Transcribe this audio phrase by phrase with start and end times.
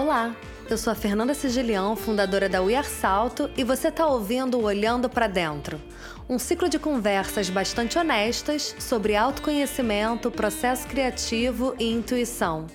[0.00, 0.32] Olá,
[0.70, 5.10] eu sou a Fernanda Sigilião, fundadora da We Salto, e você está ouvindo o Olhando
[5.10, 5.82] para Dentro,
[6.28, 12.68] um ciclo de conversas bastante honestas sobre autoconhecimento, processo criativo e intuição.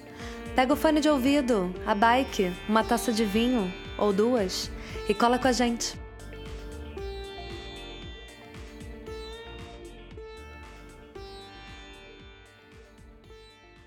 [0.53, 4.69] Pega o fone de ouvido, a bike, uma taça de vinho ou duas
[5.07, 5.97] e cola com a gente.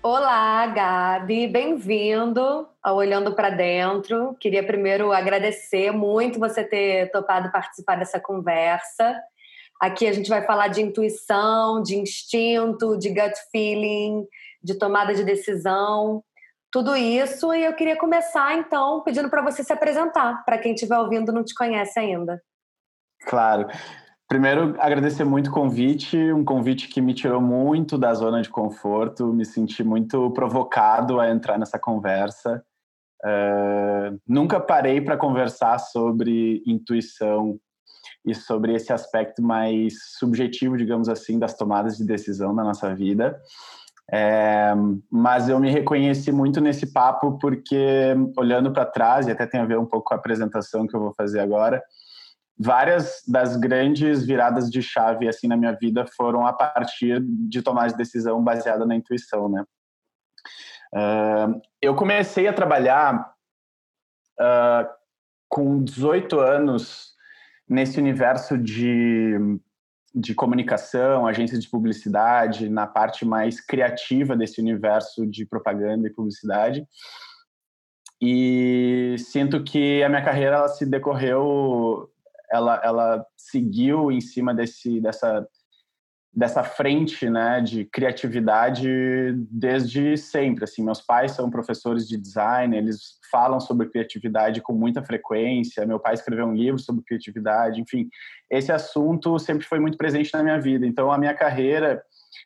[0.01, 4.35] Olá, Gabi, bem-vindo ao Olhando para Dentro.
[4.39, 9.21] Queria primeiro agradecer muito você ter topado participar dessa conversa.
[9.79, 14.25] Aqui a gente vai falar de intuição, de instinto, de gut feeling,
[14.63, 16.23] de tomada de decisão,
[16.71, 17.53] tudo isso.
[17.53, 21.43] E eu queria começar então pedindo para você se apresentar, para quem estiver ouvindo não
[21.43, 22.41] te conhece ainda.
[23.27, 23.67] Claro.
[24.27, 29.33] Primeiro, agradecer muito o convite, um convite que me tirou muito da zona de conforto,
[29.33, 32.61] me senti muito provocado a entrar nessa conversa.
[33.23, 37.57] Uh, nunca parei para conversar sobre intuição
[38.25, 43.39] e sobre esse aspecto mais subjetivo, digamos assim, das tomadas de decisão na nossa vida.
[44.11, 44.73] É,
[45.11, 49.65] mas eu me reconheci muito nesse papo porque, olhando para trás, e até tem a
[49.65, 51.81] ver um pouco com a apresentação que eu vou fazer agora,
[52.59, 57.87] várias das grandes viradas de chave assim na minha vida foram a partir de tomar
[57.87, 59.63] de decisão baseada na intuição, né?
[60.93, 63.31] Uh, eu comecei a trabalhar
[64.39, 64.89] uh,
[65.49, 67.13] com 18 anos
[67.69, 69.35] nesse universo de,
[70.15, 76.87] de comunicação, agência de publicidade, na parte mais criativa desse universo de propaganda e publicidade.
[78.21, 82.09] E sinto que a minha carreira ela se decorreu
[82.51, 85.47] ela, ela seguiu em cima desse, dessa,
[86.33, 88.87] dessa frente né, de criatividade
[89.49, 90.63] desde sempre.
[90.63, 95.85] Assim, meus pais são professores de design, eles falam sobre criatividade com muita frequência.
[95.85, 98.07] Meu pai escreveu um livro sobre criatividade, enfim,
[98.49, 100.85] esse assunto sempre foi muito presente na minha vida.
[100.85, 102.01] Então, a minha carreira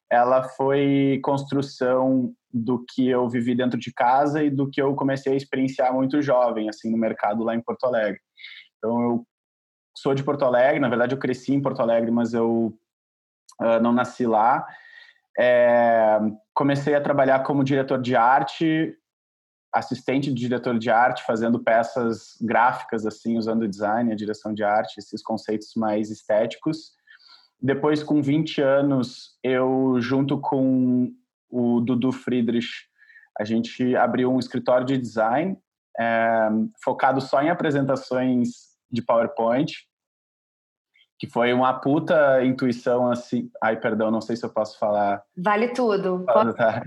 [0.09, 5.33] ela foi construção do que eu vivi dentro de casa e do que eu comecei
[5.33, 8.19] a experienciar muito jovem, assim, no mercado lá em Porto Alegre.
[8.77, 9.25] Então, eu
[9.95, 12.77] sou de Porto Alegre, na verdade eu cresci em Porto Alegre, mas eu
[13.59, 14.65] uh, não nasci lá.
[15.39, 16.19] É,
[16.53, 18.95] comecei a trabalhar como diretor de arte,
[19.73, 24.99] assistente de diretor de arte, fazendo peças gráficas, assim, usando design, a direção de arte,
[24.99, 26.91] esses conceitos mais estéticos.
[27.61, 31.13] Depois, com 20 anos, eu, junto com
[31.49, 32.67] o Dudu Friedrich,
[33.39, 35.57] a gente abriu um escritório de design
[35.99, 36.49] é,
[36.83, 39.71] focado só em apresentações de PowerPoint,
[41.21, 43.51] que foi uma puta intuição assim.
[43.61, 45.21] Ai, perdão, não sei se eu posso falar.
[45.37, 46.25] Vale tudo.
[46.25, 46.81] Tá.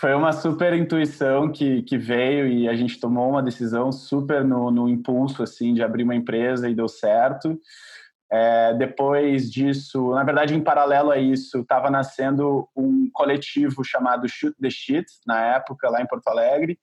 [0.00, 4.70] Foi uma super intuição que, que veio e a gente tomou uma decisão super no,
[4.70, 7.60] no impulso assim de abrir uma empresa e deu certo.
[8.32, 14.56] É, depois disso, na verdade, em paralelo a isso, estava nascendo um coletivo chamado Shoot
[14.60, 16.78] the Shit, na época, lá em Porto Alegre,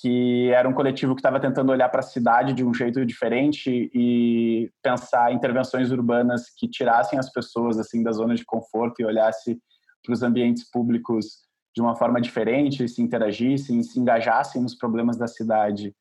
[0.00, 3.90] que era um coletivo que estava tentando olhar para a cidade de um jeito diferente
[3.94, 9.58] e pensar intervenções urbanas que tirassem as pessoas assim da zona de conforto e olhasse
[10.04, 15.26] para os ambientes públicos de uma forma diferente, se interagissem, se engajassem nos problemas da
[15.26, 15.94] cidade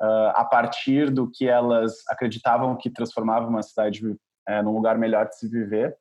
[0.00, 4.16] uh, a partir do que elas acreditavam que transformava uma cidade uh,
[4.62, 5.96] num lugar melhor de se viver.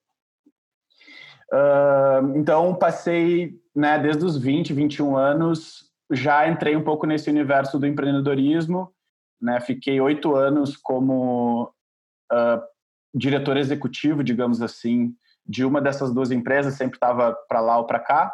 [1.51, 7.79] Uh, então passei, né, desde os 20, 21 anos já entrei um pouco nesse universo
[7.79, 8.93] do empreendedorismo,
[9.41, 9.59] né?
[9.61, 11.71] Fiquei oito anos como
[12.31, 12.61] uh,
[13.13, 15.13] diretor executivo, digamos assim,
[15.45, 18.33] de uma dessas duas empresas, sempre estava para lá ou para cá.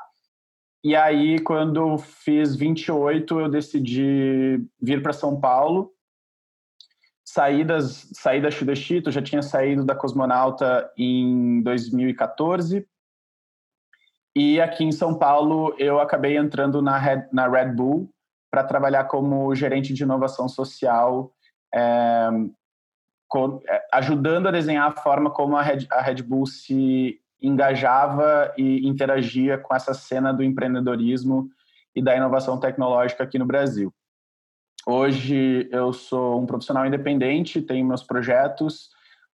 [0.84, 5.92] E aí, quando fiz 28, eu decidi vir para São Paulo.
[7.28, 12.88] Saí, das, saí da Chudechito, já tinha saído da Cosmonauta em 2014
[14.36, 18.10] e aqui em São Paulo, eu acabei entrando na Red, na Red Bull
[18.52, 21.34] para trabalhar como gerente de inovação social,
[21.74, 22.30] é,
[23.30, 28.54] com, é, ajudando a desenhar a forma como a Red, a Red Bull se engajava
[28.58, 31.50] e interagia com essa cena do empreendedorismo
[31.96, 33.94] e da inovação tecnológica aqui no Brasil.
[34.86, 38.90] Hoje eu sou um profissional independente, tenho meus projetos,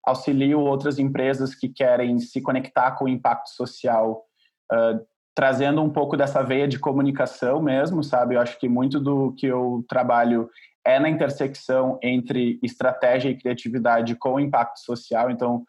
[0.06, 4.29] auxilio outras empresas que querem se conectar com o impacto social
[4.72, 5.06] uh,
[5.36, 8.36] trazendo um pouco dessa veia de comunicação mesmo, sabe?
[8.36, 10.50] Eu acho que muito do que eu trabalho
[10.86, 15.30] é na intersecção entre estratégia e criatividade com impacto social.
[15.30, 15.64] Então,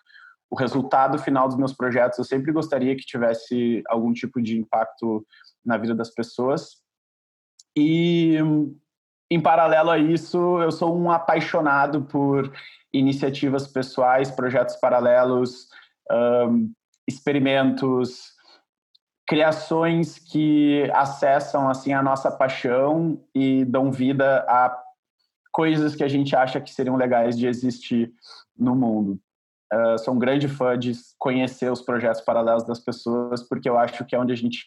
[0.50, 5.24] o resultado final dos meus projetos, eu sempre gostaria que tivesse algum tipo de impacto
[5.64, 6.78] na vida das pessoas.
[7.76, 8.38] E
[9.30, 12.52] em paralelo a isso, eu sou um apaixonado por
[12.92, 15.68] iniciativas pessoais, projetos paralelos,
[16.10, 16.72] um,
[17.06, 18.32] experimentos,
[19.30, 24.76] criações que acessam assim a nossa paixão e dão vida a
[25.52, 28.12] coisas que a gente acha que seriam legais de existir
[28.58, 29.20] no mundo.
[29.72, 34.04] Uh, sou um grande fã de conhecer os projetos paralelos das pessoas, porque eu acho
[34.04, 34.66] que é onde a gente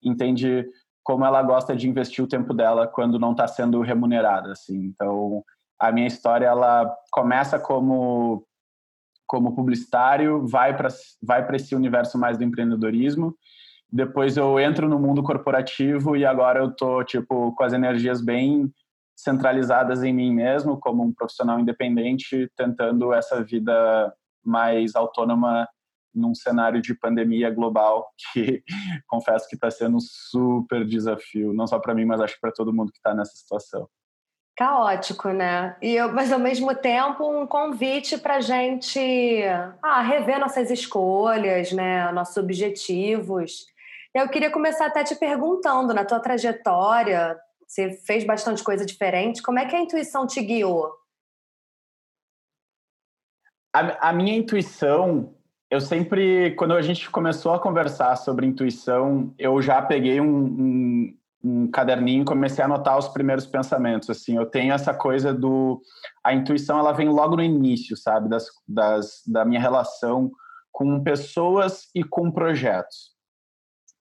[0.00, 0.64] entende
[1.02, 4.52] como ela gosta de investir o tempo dela quando não está sendo remunerada.
[4.52, 4.76] Assim.
[4.76, 5.44] Então,
[5.76, 8.46] a minha história ela começa como
[9.26, 10.86] como publicitário, vai para
[11.20, 13.36] vai para esse universo mais do empreendedorismo.
[13.90, 18.72] Depois eu entro no mundo corporativo e agora eu tô tipo com as energias bem
[19.16, 24.12] centralizadas em mim mesmo, como um profissional independente, tentando essa vida
[24.44, 25.68] mais autônoma
[26.14, 28.62] num cenário de pandemia global que
[29.06, 32.72] confesso que está sendo um super desafio, não só para mim, mas acho para todo
[32.72, 33.88] mundo que está nessa situação.
[34.56, 35.76] Caótico, né?
[35.82, 39.42] E eu, mas ao mesmo tempo um convite para gente
[39.82, 42.12] ah, rever nossas escolhas, né?
[42.12, 43.66] Nossos objetivos.
[44.14, 49.42] Eu queria começar até te perguntando na tua trajetória, você fez bastante coisa diferente.
[49.42, 50.92] Como é que a intuição te guiou?
[53.74, 55.34] A, a minha intuição,
[55.68, 61.18] eu sempre, quando a gente começou a conversar sobre intuição, eu já peguei um, um,
[61.42, 64.08] um caderninho e comecei a anotar os primeiros pensamentos.
[64.08, 65.82] Assim, eu tenho essa coisa do
[66.22, 70.30] a intuição, ela vem logo no início, sabe, das, das da minha relação
[70.70, 73.13] com pessoas e com projetos.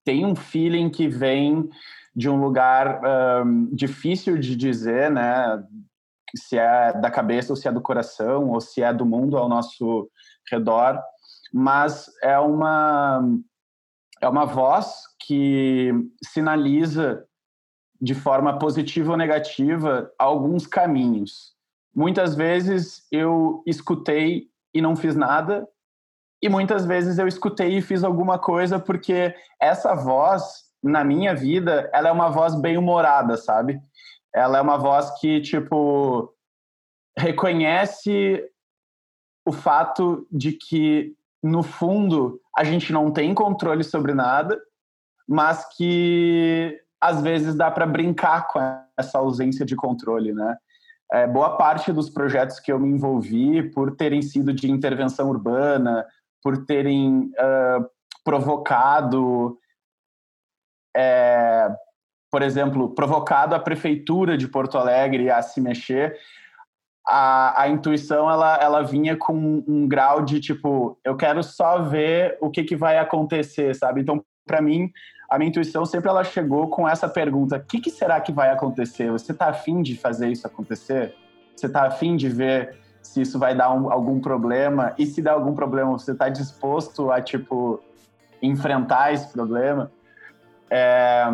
[0.04, 1.70] Tem um feeling que vem
[2.16, 3.02] de um lugar
[3.46, 5.64] um, difícil de dizer, né?
[6.36, 9.48] Se é da cabeça ou se é do coração ou se é do mundo ao
[9.48, 10.10] nosso
[10.50, 11.00] redor,
[11.54, 13.24] mas é uma
[14.22, 15.92] é uma voz que
[16.24, 17.26] sinaliza
[18.02, 21.54] de forma positiva ou negativa alguns caminhos.
[21.96, 25.68] Muitas vezes eu escutei e não fiz nada,
[26.44, 31.90] e muitas vezes eu escutei e fiz alguma coisa porque essa voz na minha vida,
[31.94, 33.80] ela é uma voz bem humorada, sabe?
[34.36, 36.36] Ela é uma voz que, tipo,
[37.18, 38.44] reconhece
[39.48, 44.62] o fato de que, no fundo, a gente não tem controle sobre nada,
[45.26, 48.60] mas que às vezes dá para brincar com
[48.98, 50.58] essa ausência de controle, né?
[51.14, 56.06] É, boa parte dos projetos que eu me envolvi, por terem sido de intervenção urbana,
[56.44, 57.90] por terem uh,
[58.24, 59.58] provocado
[60.96, 61.70] é,
[62.32, 66.18] por exemplo, provocado a prefeitura de Porto Alegre a se mexer,
[67.06, 72.38] a, a intuição ela, ela vinha com um grau de tipo, eu quero só ver
[72.42, 74.02] o que, que vai acontecer, sabe?
[74.02, 74.92] Então, para mim,
[75.30, 78.50] a minha intuição sempre ela chegou com essa pergunta: o que, que será que vai
[78.50, 79.12] acontecer?
[79.12, 81.14] Você está afim de fazer isso acontecer?
[81.56, 84.96] Você está afim de ver se isso vai dar um, algum problema?
[84.98, 87.84] E se der algum problema, você está disposto a tipo
[88.42, 89.92] enfrentar esse problema?
[90.72, 91.26] É,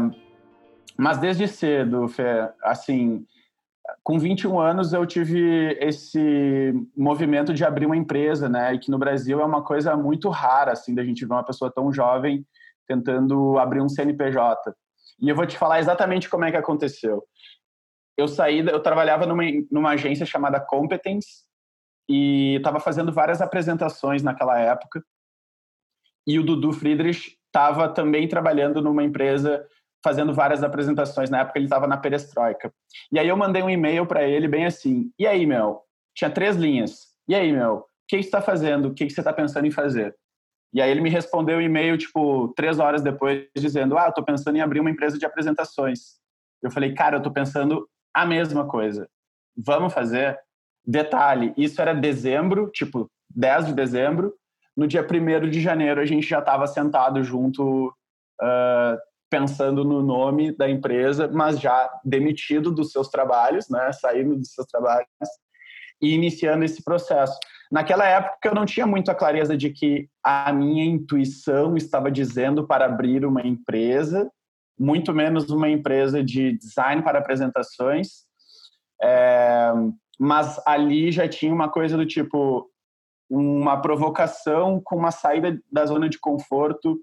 [0.97, 3.25] mas desde cedo, Fê, assim,
[4.03, 8.73] com 21 anos eu tive esse movimento de abrir uma empresa, né?
[8.73, 11.71] E que no Brasil é uma coisa muito rara, assim, da gente ver uma pessoa
[11.71, 12.45] tão jovem
[12.87, 14.75] tentando abrir um CNPJ.
[15.21, 17.23] E eu vou te falar exatamente como é que aconteceu.
[18.17, 21.47] Eu saí, eu trabalhava numa, numa agência chamada Competence
[22.09, 25.03] e estava fazendo várias apresentações naquela época.
[26.25, 29.63] E o Dudu Friedrich estava também trabalhando numa empresa
[30.03, 31.29] fazendo várias apresentações.
[31.29, 32.73] Na época ele estava na Perestroika.
[33.11, 35.81] E aí eu mandei um e-mail para ele bem assim: "E aí, meu?
[36.15, 37.09] Tinha três linhas.
[37.27, 37.75] E aí, meu?
[37.75, 38.87] O que você está fazendo?
[38.87, 40.15] O que você está pensando em fazer?"
[40.73, 44.55] E aí ele me respondeu um e-mail tipo três horas depois dizendo: "Ah, eu pensando
[44.57, 46.19] em abrir uma empresa de apresentações."
[46.61, 49.07] Eu falei: "Cara, eu tô pensando a mesma coisa.
[49.57, 50.39] Vamos fazer?"
[50.89, 54.33] Detalhe, isso era dezembro, tipo 10 de dezembro,
[54.75, 57.89] no dia 1 de janeiro a gente já estava sentado junto,
[58.41, 58.97] uh,
[59.29, 64.65] pensando no nome da empresa, mas já demitido dos seus trabalhos, né, saindo dos seus
[64.65, 65.07] trabalhos
[66.01, 67.37] e iniciando esse processo.
[67.71, 72.65] Naquela época eu não tinha muito a clareza de que a minha intuição estava dizendo
[72.65, 74.27] para abrir uma empresa,
[74.75, 78.27] muito menos uma empresa de design para apresentações.
[78.99, 79.71] É,
[80.19, 82.69] mas ali já tinha uma coisa do tipo
[83.29, 86.99] uma provocação com uma saída da zona de conforto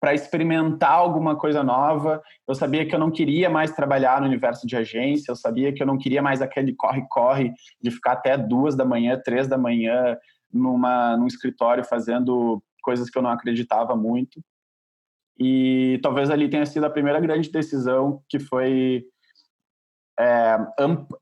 [0.00, 2.22] para experimentar alguma coisa nova.
[2.48, 5.82] Eu sabia que eu não queria mais trabalhar no universo de agência, eu sabia que
[5.82, 10.16] eu não queria mais aquele corre-corre de ficar até duas da manhã, três da manhã
[10.52, 14.42] numa, num escritório fazendo coisas que eu não acreditava muito.
[15.38, 19.04] E talvez ali tenha sido a primeira grande decisão que foi
[20.20, 20.58] é,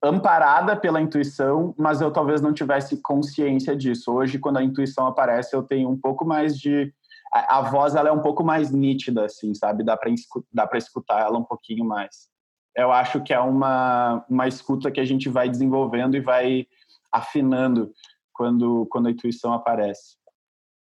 [0.02, 4.12] amparada pela intuição, mas eu talvez não tivesse consciência disso.
[4.12, 6.92] Hoje, quando a intuição aparece, eu tenho um pouco mais de
[7.32, 9.84] a, a voz ela é um pouco mais nítida, assim, sabe?
[9.84, 12.28] Dá para escutar ela um pouquinho mais.
[12.74, 16.66] Eu acho que é uma uma escuta que a gente vai desenvolvendo e vai
[17.12, 17.92] afinando
[18.32, 20.18] quando quando a intuição aparece.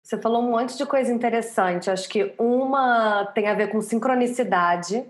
[0.02, 1.92] Você falou um monte de coisa interessante.
[1.92, 5.06] Acho que uma tem a ver com sincronicidade,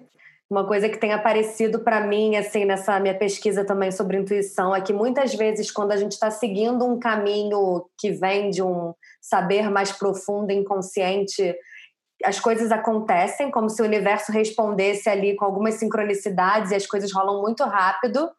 [0.50, 4.80] uma coisa que tem aparecido para mim, assim, nessa minha pesquisa também sobre intuição, é
[4.80, 9.70] que muitas vezes, quando a gente está seguindo um caminho que vem de um saber
[9.70, 11.54] mais profundo, inconsciente,
[12.24, 17.12] as coisas acontecem como se o universo respondesse ali com algumas sincronicidades e as coisas
[17.12, 18.30] rolam muito rápido.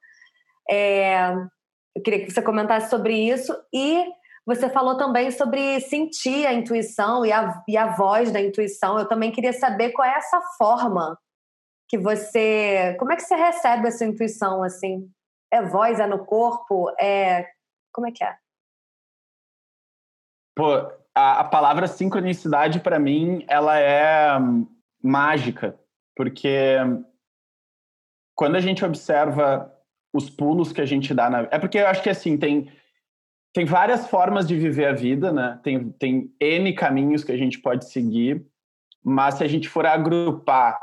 [0.69, 1.31] É...
[1.95, 4.07] Eu queria que você comentasse sobre isso e
[4.47, 8.99] você falou também sobre sentir a intuição e a, e a voz da intuição.
[8.99, 11.19] Eu também queria saber qual é essa forma
[11.89, 12.95] que você.
[12.99, 15.11] Como é que você recebe essa intuição assim?
[15.51, 16.91] É voz, é no corpo?
[17.01, 17.49] É.
[17.93, 18.37] Como é que é?
[20.55, 20.75] Pô,
[21.15, 24.39] a, a palavra sincronicidade para mim ela é
[25.03, 25.79] mágica,
[26.15, 26.77] porque
[28.37, 29.73] quando a gente observa
[30.13, 32.73] os pulos que a gente dá na é porque eu acho que assim tem
[33.55, 35.59] tem várias formas de viver a vida, né?
[35.63, 38.47] Tem tem n caminhos que a gente pode seguir,
[39.03, 40.79] mas se a gente for agrupar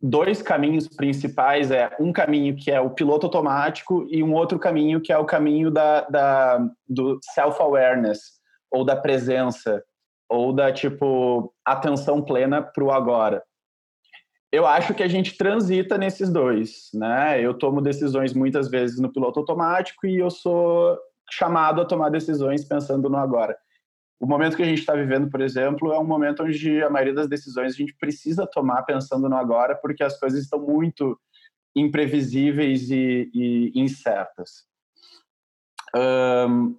[0.00, 5.00] dois caminhos principais é um caminho que é o piloto automático e um outro caminho
[5.00, 8.38] que é o caminho da, da do self awareness
[8.70, 9.82] ou da presença
[10.28, 13.42] ou da tipo atenção plena para o agora.
[14.50, 17.40] Eu acho que a gente transita nesses dois né?
[17.40, 20.96] Eu tomo decisões muitas vezes no piloto automático e eu sou
[21.30, 23.56] chamado a tomar decisões pensando no agora
[24.20, 27.14] o momento que a gente está vivendo, por exemplo, é um momento onde a maioria
[27.14, 31.18] das decisões a gente precisa tomar pensando no agora, porque as coisas estão muito
[31.74, 34.66] imprevisíveis e, e incertas.
[35.96, 36.76] Um,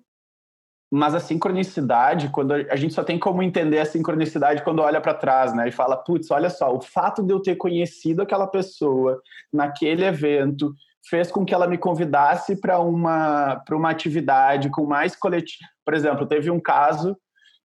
[0.91, 5.13] mas a sincronicidade, quando a gente só tem como entender a sincronicidade quando olha para
[5.13, 5.67] trás, né?
[5.67, 9.21] E fala, putz, olha só, o fato de eu ter conhecido aquela pessoa
[9.53, 10.73] naquele evento
[11.07, 15.69] fez com que ela me convidasse para uma para uma atividade com mais coletivo.
[15.85, 17.15] Por exemplo, teve um caso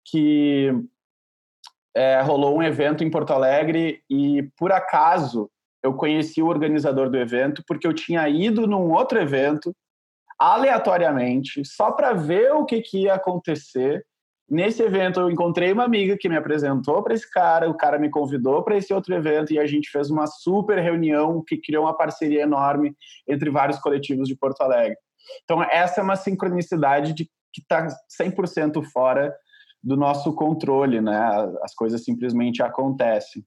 [0.09, 0.71] que
[1.95, 5.49] é, rolou um evento em Porto Alegre e, por acaso,
[5.83, 9.73] eu conheci o organizador do evento porque eu tinha ido num outro evento
[10.37, 14.05] aleatoriamente, só para ver o que, que ia acontecer.
[14.49, 18.09] Nesse evento, eu encontrei uma amiga que me apresentou para esse cara, o cara me
[18.09, 21.95] convidou para esse outro evento e a gente fez uma super reunião que criou uma
[21.95, 22.95] parceria enorme
[23.27, 24.97] entre vários coletivos de Porto Alegre.
[25.43, 27.87] Então, essa é uma sincronicidade de, que está
[28.19, 29.35] 100% fora
[29.81, 31.19] do nosso controle, né?
[31.63, 33.43] As coisas simplesmente acontecem.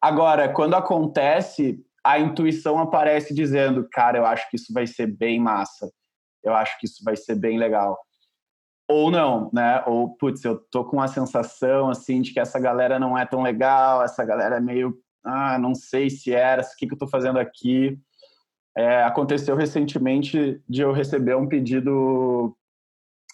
[0.00, 5.38] Agora, quando acontece, a intuição aparece dizendo, cara, eu acho que isso vai ser bem
[5.38, 5.90] massa.
[6.42, 7.98] Eu acho que isso vai ser bem legal.
[8.88, 9.82] Ou não, né?
[9.86, 13.42] Ou, putz, eu tô com uma sensação, assim, de que essa galera não é tão
[13.42, 17.06] legal, essa galera é meio, ah, não sei se era, o que, que eu tô
[17.06, 17.96] fazendo aqui.
[18.76, 22.56] É, aconteceu recentemente de eu receber um pedido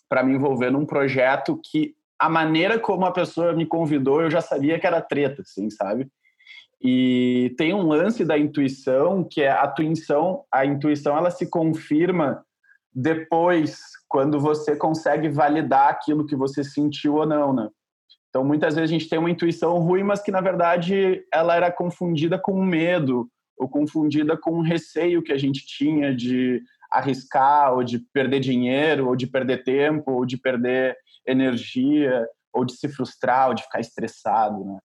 [0.08, 4.40] para me envolver num projeto que a maneira como a pessoa me convidou, eu já
[4.40, 6.08] sabia que era treta, assim, sabe?
[6.80, 12.44] E tem um lance da intuição, que é a intuição, a intuição ela se confirma
[12.94, 17.68] depois, quando você consegue validar aquilo que você sentiu ou não, né?
[18.28, 21.70] Então, muitas vezes a gente tem uma intuição ruim, mas que na verdade ela era
[21.70, 27.84] confundida com medo ou confundida com um receio que a gente tinha de arriscar, ou
[27.84, 33.48] de perder dinheiro, ou de perder tempo, ou de perder energia, ou de se frustrar,
[33.48, 34.78] ou de ficar estressado, né?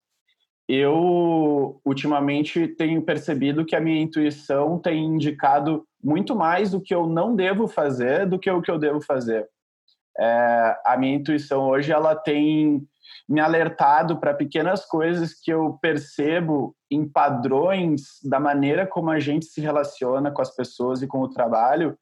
[0.68, 7.06] Eu, ultimamente, tenho percebido que a minha intuição tem indicado muito mais o que eu
[7.06, 9.47] não devo fazer do que o que eu devo fazer.
[10.18, 12.87] É, a minha intuição hoje, ela tem
[13.29, 19.47] me alertado para pequenas coisas que eu percebo em padrões da maneira como a gente
[19.47, 21.97] se relaciona com as pessoas e com o trabalho,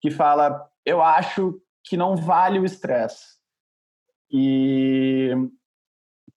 [0.00, 3.36] que fala, eu acho que não vale o estresse.
[4.30, 5.32] E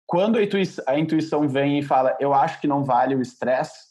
[0.07, 3.89] quando a intuição, a intuição vem e fala, eu acho que não vale o estresse,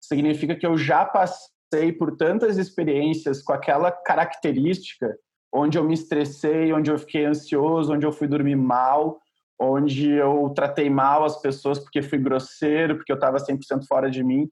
[0.00, 5.14] significa que eu já passei por tantas experiências com aquela característica
[5.52, 9.18] onde eu me estressei, onde eu fiquei ansioso, onde eu fui dormir mal,
[9.58, 14.22] onde eu tratei mal as pessoas porque fui grosseiro, porque eu estava 100% fora de
[14.22, 14.48] mim.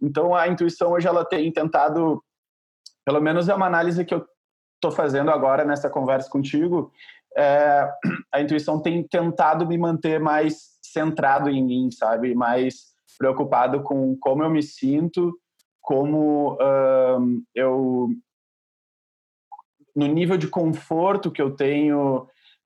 [0.00, 2.22] Então a intuição hoje ela tem tentado,
[3.04, 4.26] pelo menos é uma análise que eu
[4.74, 6.92] estou fazendo agora nessa conversa contigo,
[7.36, 7.88] é,
[8.32, 12.34] a intuição tem tentado me manter mais centrado em mim, sabe?
[12.34, 15.32] Mais preocupado com como eu me sinto
[15.82, 18.08] como uh, eu
[19.94, 22.22] no nível de conforto que eu tenho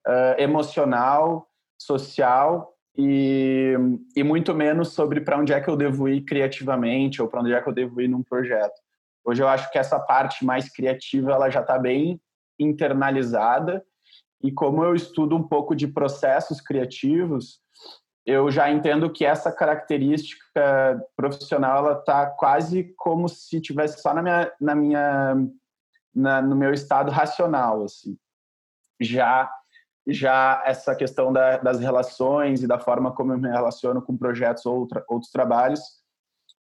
[0.06, 1.45] uh, emocional,
[1.78, 3.74] social e,
[4.14, 7.52] e muito menos sobre para onde é que eu devo ir criativamente ou para onde
[7.52, 8.80] é que eu devo ir num projeto.
[9.24, 12.20] Hoje eu acho que essa parte mais criativa ela já está bem
[12.58, 13.84] internalizada
[14.42, 17.60] e como eu estudo um pouco de processos criativos,
[18.24, 24.22] eu já entendo que essa característica profissional ela está quase como se tivesse só na
[24.22, 25.36] minha, na minha
[26.14, 28.16] na, no meu estado racional assim
[29.00, 29.50] já
[30.06, 34.64] já essa questão da, das relações e da forma como eu me relaciono com projetos
[34.64, 35.80] ou outros trabalhos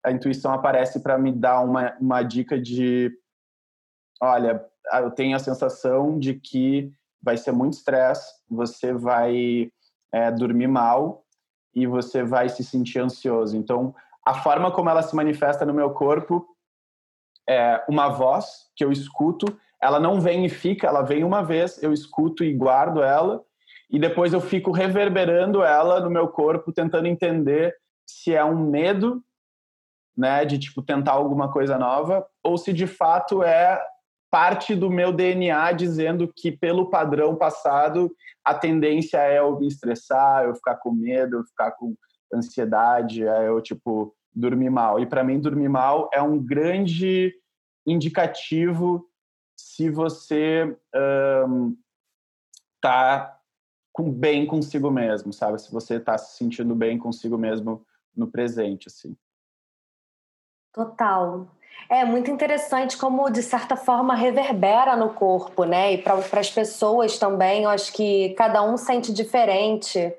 [0.04, 3.12] a intuição aparece para me dar uma, uma dica de
[4.22, 9.72] olha eu tenho a sensação de que vai ser muito estresse você vai
[10.12, 11.26] é, dormir mal
[11.74, 13.58] e você vai se sentir ansioso.
[13.58, 13.94] Então
[14.26, 16.48] a forma como ela se manifesta no meu corpo
[17.48, 19.46] é, uma voz que eu escuto,
[19.86, 23.44] ela não vem e fica, ela vem uma vez, eu escuto e guardo ela,
[23.90, 27.72] e depois eu fico reverberando ela no meu corpo, tentando entender
[28.04, 29.24] se é um medo,
[30.18, 33.80] né, de tipo tentar alguma coisa nova, ou se de fato é
[34.32, 38.12] parte do meu DNA dizendo que pelo padrão passado
[38.44, 41.96] a tendência é eu me estressar, eu ficar com medo, eu ficar com
[42.34, 45.00] ansiedade, é eu tipo dormir mal.
[45.00, 47.34] E para mim, dormir mal é um grande
[47.86, 49.08] indicativo
[49.56, 50.78] se você
[51.48, 51.76] um,
[54.12, 55.62] bem consigo mesmo, sabe?
[55.62, 57.86] Se você está se sentindo bem consigo mesmo
[58.16, 59.16] no presente, assim.
[60.74, 61.48] Total.
[61.90, 65.94] É muito interessante como, de certa forma, reverbera no corpo, né?
[65.94, 70.14] E para as pessoas também, eu acho que cada um sente diferente.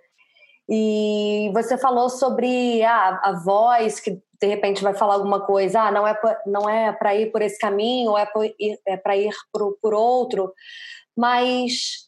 [0.69, 5.91] E você falou sobre ah, a voz que de repente vai falar alguma coisa, ah,
[5.91, 9.79] não é não é para ir por esse caminho, ou é para ir, é por,
[9.81, 10.53] por outro,
[11.17, 12.07] mas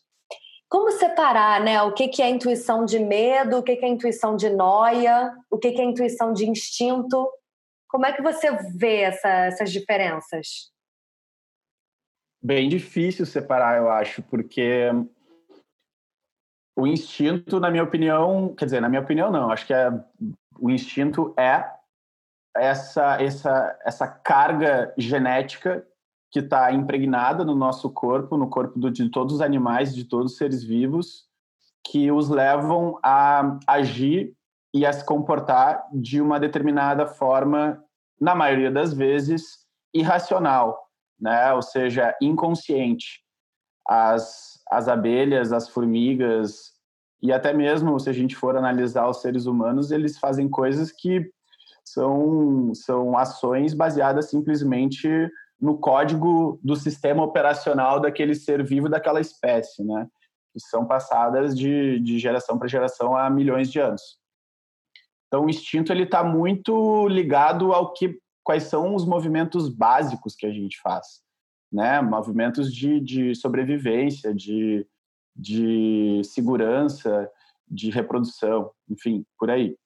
[0.68, 1.80] como separar, né?
[1.82, 5.58] O que, que é intuição de medo, o que, que é intuição de noia, o
[5.58, 7.26] que, que é intuição de instinto?
[7.88, 10.70] Como é que você vê essa, essas diferenças?
[12.42, 14.90] Bem difícil separar, eu acho, porque
[16.76, 19.90] o instinto, na minha opinião, quer dizer, na minha opinião não, acho que é,
[20.60, 21.77] o instinto é
[22.60, 25.86] essa, essa, essa carga genética
[26.30, 30.32] que está impregnada no nosso corpo, no corpo do, de todos os animais, de todos
[30.32, 31.26] os seres vivos,
[31.86, 34.34] que os levam a agir
[34.74, 37.82] e a se comportar de uma determinada forma,
[38.20, 40.78] na maioria das vezes, irracional,
[41.18, 41.52] né?
[41.54, 43.22] ou seja, inconsciente.
[43.88, 46.78] As, as abelhas, as formigas
[47.20, 51.30] e até mesmo se a gente for analisar os seres humanos, eles fazem coisas que
[51.92, 55.08] são, são ações baseadas simplesmente
[55.60, 60.06] no código do sistema operacional daquele ser vivo daquela espécie, né?
[60.52, 64.18] Que são passadas de, de geração para geração há milhões de anos.
[65.26, 70.46] Então, o instinto ele está muito ligado ao que, quais são os movimentos básicos que
[70.46, 71.22] a gente faz
[71.72, 72.00] né?
[72.00, 74.86] Movimentos de, de sobrevivência, de,
[75.36, 77.30] de segurança,
[77.68, 79.76] de reprodução, enfim, por aí.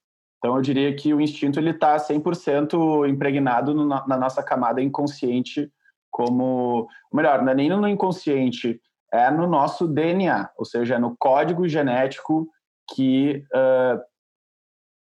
[0.42, 5.70] Então, eu diria que o instinto ele está 100% impregnado no, na nossa camada inconsciente,
[6.10, 8.80] como, melhor, não é nem no inconsciente,
[9.12, 12.48] é no nosso DNA, ou seja, é no código genético
[12.92, 14.00] que uh,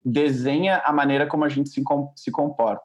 [0.04, 1.82] desenha a maneira como a gente se,
[2.14, 2.84] se comporta.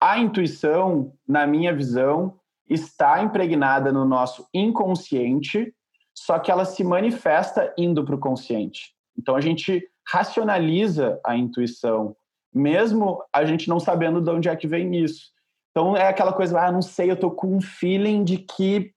[0.00, 5.74] A intuição, na minha visão, está impregnada no nosso inconsciente,
[6.14, 8.94] só que ela se manifesta indo para o consciente.
[9.18, 12.16] Então a gente racionaliza a intuição,
[12.52, 15.30] mesmo a gente não sabendo de onde é que vem isso.
[15.70, 18.92] Então é aquela coisa, ah, não sei, eu tô com um feeling de que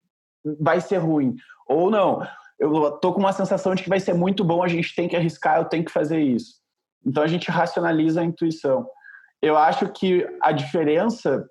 [0.59, 1.35] vai ser ruim.
[1.67, 2.25] Ou não,
[2.59, 5.15] eu tô com uma sensação de que vai ser muito bom, a gente tem que
[5.15, 6.55] arriscar, eu tenho que fazer isso.
[7.05, 8.87] Então a gente racionaliza a intuição.
[9.41, 11.47] Eu acho que a diferença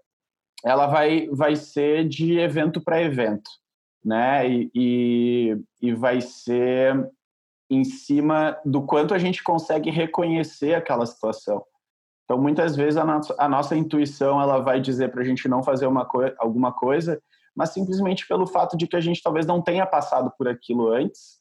[0.65, 3.49] ela vai, vai ser de evento para evento,
[4.05, 4.49] né?
[4.49, 7.09] E, e, e, vai ser
[7.71, 11.65] em cima do quanto a gente consegue reconhecer aquela situação.
[12.25, 15.63] Então, muitas vezes a nossa, a nossa intuição ela vai dizer para a gente não
[15.63, 17.21] fazer uma co alguma coisa,
[17.55, 21.39] mas simplesmente pelo fato de que a gente talvez não tenha passado por aquilo antes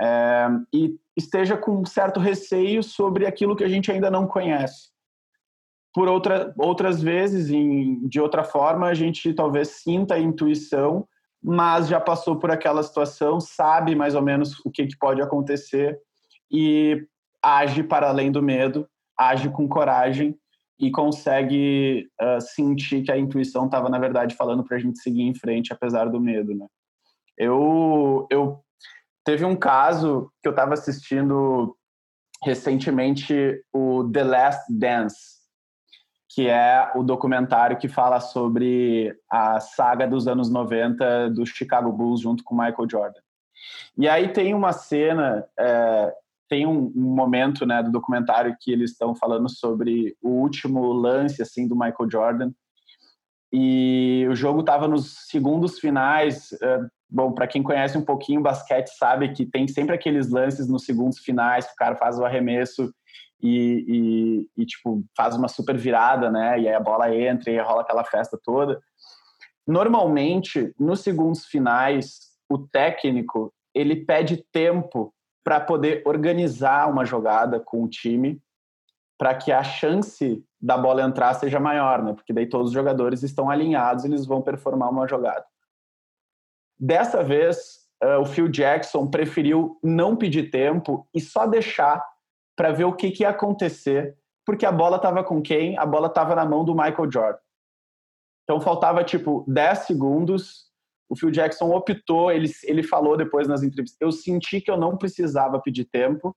[0.00, 4.94] é, e esteja com um certo receio sobre aquilo que a gente ainda não conhece
[5.94, 11.06] por outra, outras vezes, em, de outra forma, a gente talvez sinta a intuição,
[11.44, 16.00] mas já passou por aquela situação, sabe mais ou menos o que, que pode acontecer
[16.50, 17.06] e
[17.42, 20.34] age para além do medo, age com coragem
[20.80, 25.22] e consegue uh, sentir que a intuição estava na verdade falando para a gente seguir
[25.22, 26.66] em frente apesar do medo, né?
[27.36, 28.64] Eu eu
[29.22, 31.76] teve um caso que eu estava assistindo
[32.42, 35.43] recentemente o The Last Dance,
[36.34, 42.20] que é o documentário que fala sobre a saga dos anos 90 do Chicago Bulls
[42.20, 43.20] junto com Michael Jordan.
[43.96, 46.12] E aí tem uma cena, é,
[46.48, 51.40] tem um, um, momento né, do documentário que eles estão falando sobre o último lance
[51.40, 52.50] assim do Michael Jordan.
[53.52, 56.52] E o jogo estava nos segundos finais.
[56.60, 60.84] É, bom, para quem conhece um pouquinho basquete sabe que tem sempre aqueles lances nos
[60.84, 62.92] segundos finais que o cara faz o arremesso
[63.46, 63.84] e,
[64.56, 66.58] e, e, tipo faz uma super virada, né?
[66.58, 68.80] E aí a bola entra e rola aquela festa toda.
[69.66, 75.12] Normalmente, nos segundos finais, o técnico ele pede tempo
[75.44, 78.40] para poder organizar uma jogada com o time
[79.18, 82.14] para que a chance da bola entrar seja maior, né?
[82.14, 85.44] Porque daí todos os jogadores estão alinhados, eles vão performar uma jogada.
[86.80, 92.02] Dessa vez, uh, o Phil Jackson preferiu não pedir tempo e só deixar
[92.56, 95.76] para ver o que, que ia acontecer, porque a bola estava com quem?
[95.78, 97.38] A bola estava na mão do Michael Jordan.
[98.44, 100.64] Então faltava tipo 10 segundos
[101.08, 104.96] o Phil Jackson optou, ele, ele falou depois nas entrevistas, eu senti que eu não
[104.96, 106.34] precisava pedir tempo,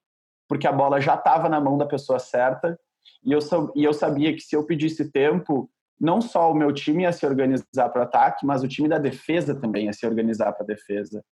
[0.48, 2.80] porque a bola já estava na mão da pessoa certa,
[3.24, 3.40] e eu,
[3.76, 7.26] e eu sabia que se eu pedisse tempo, não só o meu time ia se
[7.26, 10.68] organizar para o ataque, mas o time da defesa também ia se organizar para a
[10.68, 11.24] defesa.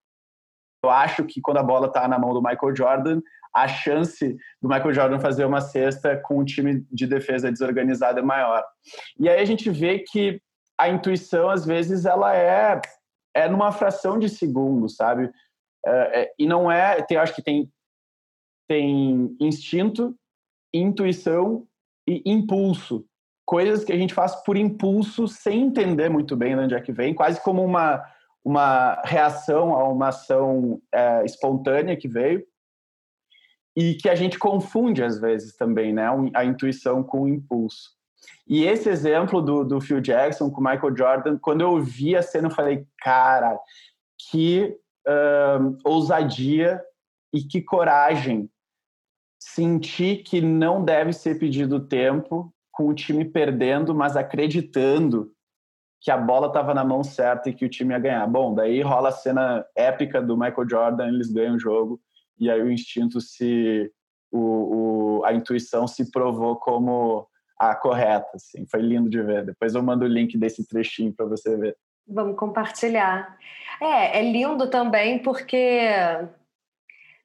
[0.85, 3.21] Eu acho que quando a bola está na mão do Michael Jordan,
[3.53, 8.23] a chance do Michael Jordan fazer uma cesta com um time de defesa desorganizado é
[8.23, 8.63] maior.
[9.19, 10.41] E aí a gente vê que
[10.77, 12.81] a intuição, às vezes, ela é
[13.33, 15.29] é numa fração de segundo, sabe?
[15.85, 17.69] É, e não é, tem, acho que tem,
[18.67, 20.15] tem instinto,
[20.73, 21.67] intuição
[22.07, 23.05] e impulso.
[23.45, 26.93] Coisas que a gente faz por impulso, sem entender muito bem de onde é que
[26.93, 28.03] vem, quase como uma,
[28.45, 32.45] uma reação a uma ação é, espontânea que veio.
[33.75, 36.05] E que a gente confunde às vezes também, né?
[36.33, 37.89] A intuição com o impulso.
[38.47, 42.21] E esse exemplo do, do Phil Jackson com o Michael Jordan, quando eu vi a
[42.21, 43.59] cena, eu falei, cara,
[44.17, 46.81] que uh, ousadia
[47.33, 48.49] e que coragem
[49.37, 55.34] sentir que não deve ser pedido tempo com o time perdendo, mas acreditando
[56.05, 58.27] que a bola estava na mão certa e que o time ia ganhar.
[58.27, 61.99] Bom, daí rola a cena épica do Michael Jordan, eles ganham o jogo
[62.39, 63.91] e aí o instinto se
[64.31, 68.67] o, o a intuição se provou como a correta, assim.
[68.67, 69.45] Foi lindo de ver.
[69.45, 71.75] Depois eu mando o link desse trechinho para você ver.
[72.07, 73.35] Vamos compartilhar.
[73.81, 75.89] É, é lindo também porque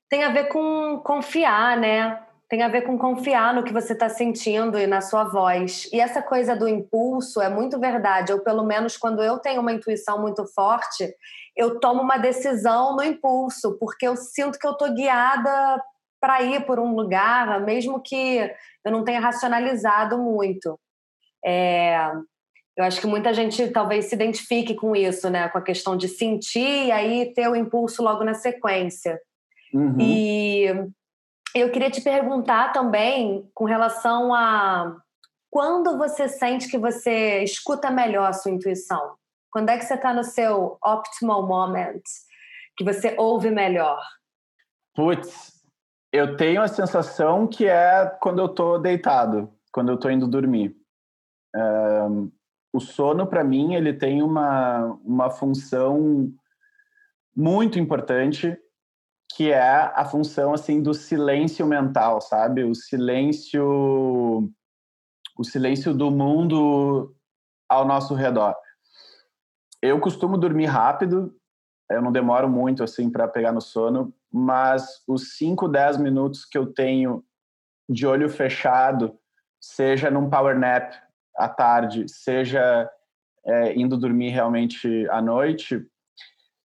[0.09, 2.19] tem a ver com confiar, né?
[2.51, 5.89] Tem a ver com confiar no que você está sentindo e na sua voz.
[5.93, 8.33] E essa coisa do impulso é muito verdade.
[8.33, 11.15] Ou pelo menos quando eu tenho uma intuição muito forte,
[11.57, 15.81] eu tomo uma decisão no impulso, porque eu sinto que eu estou guiada
[16.21, 18.53] para ir por um lugar, mesmo que
[18.85, 20.77] eu não tenha racionalizado muito.
[21.45, 22.11] É,
[22.77, 25.49] eu acho que muita gente talvez se identifique com isso, né?
[25.49, 29.21] Com a questão de sentir e aí ter o impulso logo na sequência.
[29.73, 29.97] Uhum.
[30.01, 30.67] E
[31.55, 34.97] eu queria te perguntar também com relação a
[35.51, 39.17] quando você sente que você escuta melhor a sua intuição?
[39.51, 42.03] Quando é que você está no seu optimal moment?
[42.77, 44.01] Que você ouve melhor?
[44.95, 45.61] Putz,
[46.13, 50.77] eu tenho a sensação que é quando eu estou deitado, quando eu estou indo dormir.
[52.73, 56.33] o sono, para mim, ele tem uma, uma função
[57.35, 58.57] muito importante,
[59.37, 62.64] que é a função assim do silêncio mental, sabe?
[62.64, 64.51] O silêncio
[65.37, 67.14] o silêncio do mundo
[67.66, 68.55] ao nosso redor.
[69.81, 71.35] Eu costumo dormir rápido,
[71.90, 76.59] eu não demoro muito assim para pegar no sono, mas os 5, 10 minutos que
[76.59, 77.25] eu tenho
[77.88, 79.19] de olho fechado,
[79.59, 80.93] seja num power nap
[81.37, 82.90] à tarde, seja
[83.45, 85.87] é, indo dormir realmente à noite,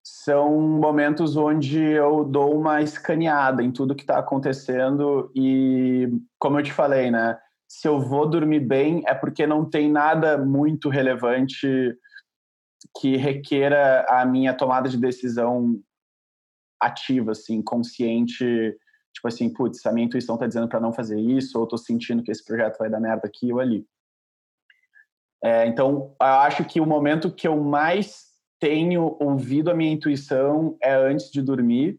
[0.08, 6.62] são momentos onde eu dou uma escaneada em tudo que está acontecendo e, como eu
[6.62, 7.36] te falei, né?
[7.68, 11.66] Se eu vou dormir bem é porque não tem nada muito relevante
[13.00, 15.76] que requeira a minha tomada de decisão
[16.80, 18.44] ativa, assim, consciente,
[19.12, 21.76] tipo assim, putz, a minha intuição tá dizendo para não fazer isso, ou eu tô
[21.76, 23.84] sentindo que esse projeto vai dar merda aqui ou ali.
[25.42, 30.76] É, então, eu acho que o momento que eu mais tenho ouvido a minha intuição
[30.82, 31.98] é antes de dormir,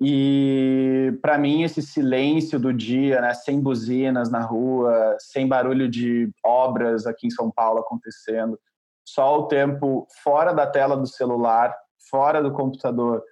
[0.00, 6.30] E para mim esse silêncio do dia, né, sem buzinas na rua, sem barulho de
[6.44, 8.58] obras aqui em São Paulo acontecendo,
[9.04, 11.74] só o tempo fora da tela do celular,
[12.10, 13.24] fora do computador,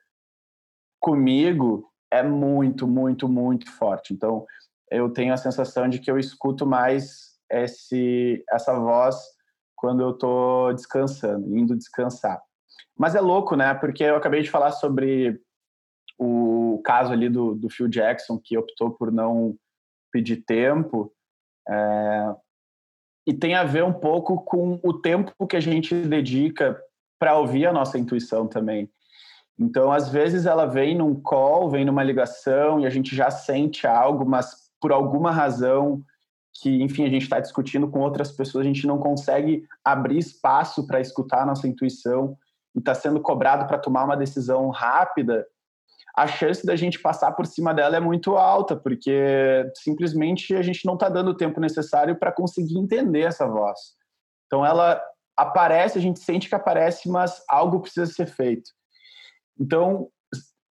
[0.98, 4.12] comigo é muito, muito, muito forte.
[4.12, 4.44] Então
[4.90, 9.16] eu tenho a sensação de que eu escuto mais esse essa voz
[9.76, 12.40] quando eu estou descansando, indo descansar.
[12.98, 13.74] Mas é louco, né?
[13.74, 15.40] Porque eu acabei de falar sobre
[16.18, 19.54] o caso ali do, do Phil Jackson, que optou por não
[20.10, 21.12] pedir tempo,
[21.68, 22.34] é,
[23.26, 26.80] e tem a ver um pouco com o tempo que a gente dedica
[27.18, 28.88] para ouvir a nossa intuição também.
[29.58, 33.86] Então, às vezes ela vem num call, vem numa ligação e a gente já sente
[33.86, 36.02] algo, mas por alguma razão
[36.60, 40.86] que, enfim, a gente está discutindo com outras pessoas, a gente não consegue abrir espaço
[40.86, 42.36] para escutar a nossa intuição
[42.74, 45.46] e está sendo cobrado para tomar uma decisão rápida,
[46.16, 50.86] a chance da gente passar por cima dela é muito alta, porque simplesmente a gente
[50.86, 53.78] não está dando o tempo necessário para conseguir entender essa voz.
[54.46, 54.98] Então ela
[55.36, 58.70] aparece, a gente sente que aparece, mas algo precisa ser feito.
[59.60, 60.08] Então,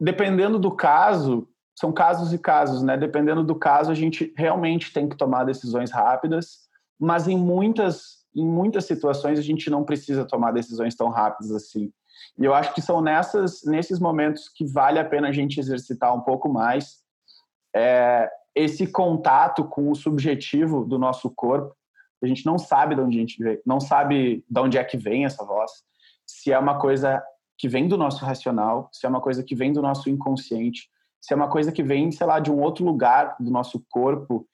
[0.00, 2.96] dependendo do caso, são casos e casos, né?
[2.96, 8.44] Dependendo do caso, a gente realmente tem que tomar decisões rápidas, mas em muitas em
[8.44, 11.92] muitas situações a gente não precisa tomar decisões tão rápidas assim.
[12.36, 16.14] E eu acho que são nessas, nesses momentos que vale a pena a gente exercitar
[16.14, 16.98] um pouco mais
[17.74, 21.74] é, esse contato com o subjetivo do nosso corpo.
[22.22, 24.96] A gente não sabe de onde a gente vem, não sabe de onde é que
[24.96, 25.70] vem essa voz,
[26.26, 27.22] se é uma coisa
[27.56, 30.88] que vem do nosso racional, se é uma coisa que vem do nosso inconsciente,
[31.24, 34.46] se é uma coisa que vem, sei lá, de um outro lugar do nosso corpo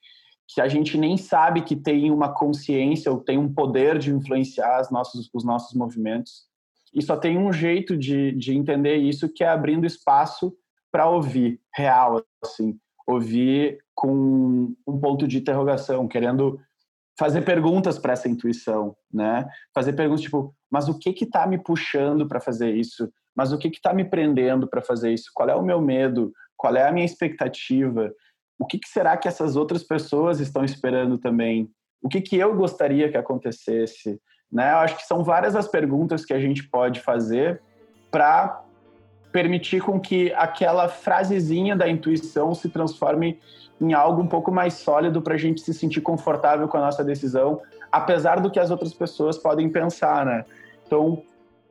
[0.47, 4.79] que a gente nem sabe que tem uma consciência ou tem um poder de influenciar
[4.79, 6.45] os nossos, os nossos movimentos.
[6.93, 10.55] E só tem um jeito de, de entender isso, que é abrindo espaço
[10.89, 12.79] para ouvir, real, assim.
[13.05, 16.57] Ouvir com um ponto de interrogação, querendo
[17.19, 19.45] fazer perguntas para essa intuição, né?
[19.75, 23.11] Fazer perguntas tipo, mas o que que tá me puxando para fazer isso?
[23.35, 25.31] Mas o que que tá me prendendo para fazer isso?
[25.33, 26.31] Qual é o meu medo?
[26.61, 28.13] Qual é a minha expectativa?
[28.59, 31.67] O que, que será que essas outras pessoas estão esperando também?
[31.99, 34.21] O que que eu gostaria que acontecesse?
[34.51, 34.71] Né?
[34.71, 37.59] Eu acho que são várias as perguntas que a gente pode fazer
[38.11, 38.61] para
[39.31, 43.39] permitir com que aquela frasezinha da intuição se transforme
[43.79, 47.03] em algo um pouco mais sólido para a gente se sentir confortável com a nossa
[47.03, 47.59] decisão,
[47.91, 50.45] apesar do que as outras pessoas podem pensar, né?
[50.85, 51.23] Então,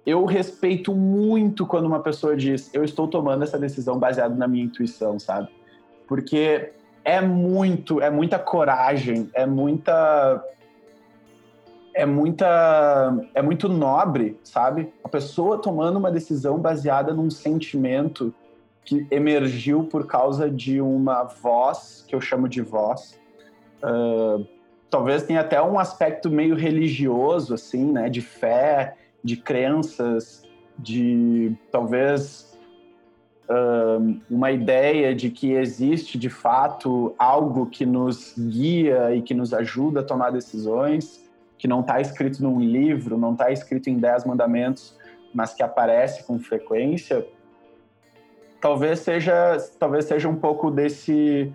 [0.06, 4.64] eu respeito muito quando uma pessoa diz, eu estou tomando essa decisão baseado na minha
[4.64, 5.48] intuição, sabe?
[6.06, 6.72] Porque
[7.04, 10.44] é muito, é muita coragem, é muita
[11.94, 14.92] é muita é muito nobre, sabe?
[15.04, 18.32] A pessoa tomando uma decisão baseada num sentimento
[18.84, 23.18] que emergiu por causa de uma voz que eu chamo de voz.
[23.82, 24.46] Uh,
[24.88, 28.08] talvez tenha até um aspecto meio religioso, assim, né?
[28.08, 30.42] De fé, de crenças,
[30.78, 32.50] de talvez
[34.28, 40.00] uma ideia de que existe de fato algo que nos guia e que nos ajuda
[40.00, 41.28] a tomar decisões
[41.58, 44.96] que não está escrito num livro, não está escrito em Dez Mandamentos,
[45.34, 47.26] mas que aparece com frequência,
[48.60, 51.52] talvez seja, talvez seja um pouco desse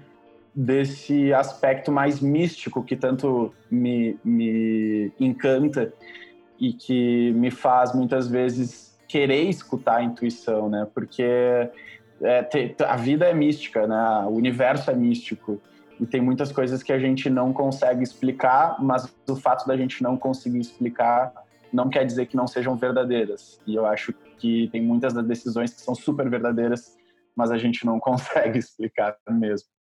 [0.58, 5.92] desse aspecto mais místico que tanto me, me encanta
[6.60, 10.88] e que me faz muitas vezes querer escutar a intuição, né?
[10.94, 11.24] Porque
[12.22, 14.26] é, a vida é mística, né?
[14.28, 15.62] O universo é místico
[16.00, 20.04] e tem muitas coisas que a gente não consegue explicar, mas o fato da gente
[20.04, 21.34] não conseguir explicar
[21.72, 23.60] não quer dizer que não sejam verdadeiras.
[23.66, 26.98] E eu acho que tem muitas das decisões que são super verdadeiras,
[27.36, 29.75] mas a gente não consegue explicar mesmo.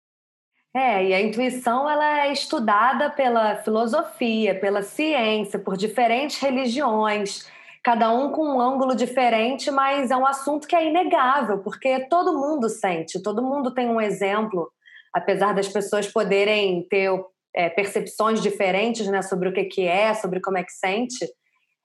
[0.74, 7.46] É, e a intuição ela é estudada pela filosofia, pela ciência, por diferentes religiões,
[7.82, 12.38] cada um com um ângulo diferente, mas é um assunto que é inegável, porque todo
[12.38, 14.72] mundo sente, todo mundo tem um exemplo
[15.12, 17.10] apesar das pessoas poderem ter
[17.54, 21.26] é, percepções diferentes né, sobre o que, que é, sobre como é que sente,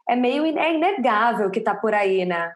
[0.09, 2.51] é meio é inegável que está por aí, né?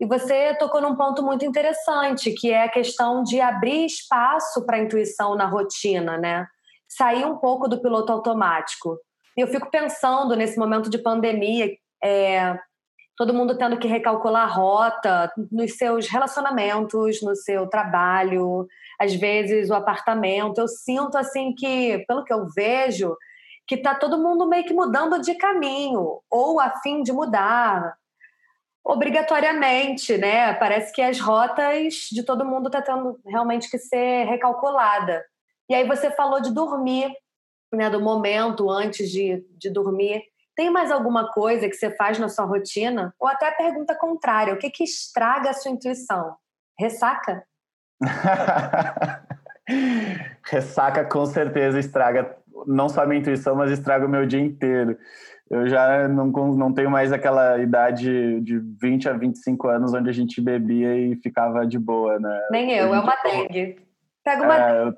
[0.00, 4.76] E você tocou num ponto muito interessante, que é a questão de abrir espaço para
[4.76, 6.46] a intuição na rotina, né?
[6.88, 8.98] Sair um pouco do piloto automático.
[9.36, 11.70] Eu fico pensando nesse momento de pandemia,
[12.02, 12.58] é,
[13.16, 18.66] todo mundo tendo que recalcular a rota nos seus relacionamentos, no seu trabalho,
[19.00, 20.58] às vezes o apartamento.
[20.58, 23.16] Eu sinto assim que, pelo que eu vejo,
[23.66, 27.96] que está todo mundo meio que mudando de caminho ou a fim de mudar.
[28.84, 30.52] Obrigatoriamente, né?
[30.54, 35.24] Parece que as rotas de todo mundo está tendo realmente que ser recalculada.
[35.68, 37.10] E aí você falou de dormir,
[37.72, 37.88] né?
[37.88, 40.22] Do momento antes de, de dormir.
[40.54, 43.14] Tem mais alguma coisa que você faz na sua rotina?
[43.18, 46.36] Ou até a pergunta contrária: o que, que estraga a sua intuição?
[46.78, 47.44] Ressaca?
[50.44, 54.96] Ressaca com certeza estraga não só a minha intuição, mas estraga o meu dia inteiro.
[55.54, 60.12] Eu já não, não tenho mais aquela idade de 20 a 25 anos onde a
[60.12, 62.48] gente bebia e ficava de boa, né?
[62.50, 63.76] Nem eu, é uma dengue.
[64.24, 64.94] Pega uma é, eu,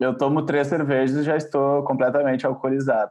[0.00, 3.10] eu tomo três cervejas e já estou completamente alcoolizado.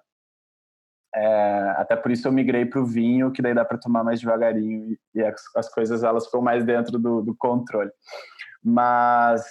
[1.13, 4.19] É, até por isso eu migrei para o vinho, que daí dá para tomar mais
[4.19, 7.91] devagarinho e, e as, as, coisas elas ficam mais dentro do, do controle.
[8.63, 9.45] Mas,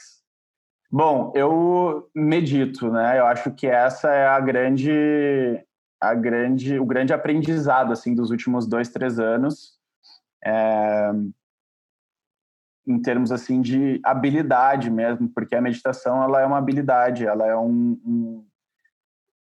[0.90, 3.20] bom, eu medito, né?
[3.20, 5.64] Eu acho que essa é a grande,
[6.00, 9.76] a grande, o grande aprendizado assim dos últimos dois, três anos.
[10.44, 11.10] É,
[12.86, 17.56] em termos assim de habilidade mesmo, porque a meditação ela é uma habilidade, ela é
[17.56, 18.46] um, um,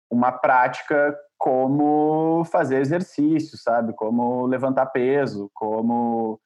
[0.09, 3.93] uma prática como fazer exercício, sabe?
[3.93, 6.39] Como levantar peso, como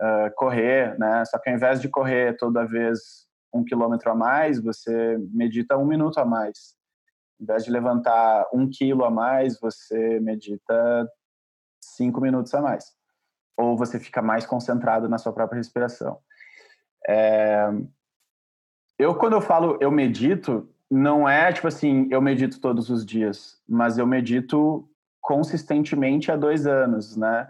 [0.00, 1.24] uh, correr, né?
[1.24, 5.86] Só que ao invés de correr toda vez um quilômetro a mais, você medita um
[5.86, 6.75] minuto a mais.
[7.38, 11.08] Ao invés de levantar um quilo a mais, você medita
[11.80, 12.92] cinco minutos a mais.
[13.56, 16.18] Ou você fica mais concentrado na sua própria respiração.
[17.08, 17.68] É...
[18.98, 23.60] Eu, quando eu falo eu medito, não é tipo assim, eu medito todos os dias,
[23.68, 24.88] mas eu medito
[25.20, 27.48] consistentemente há dois anos, né?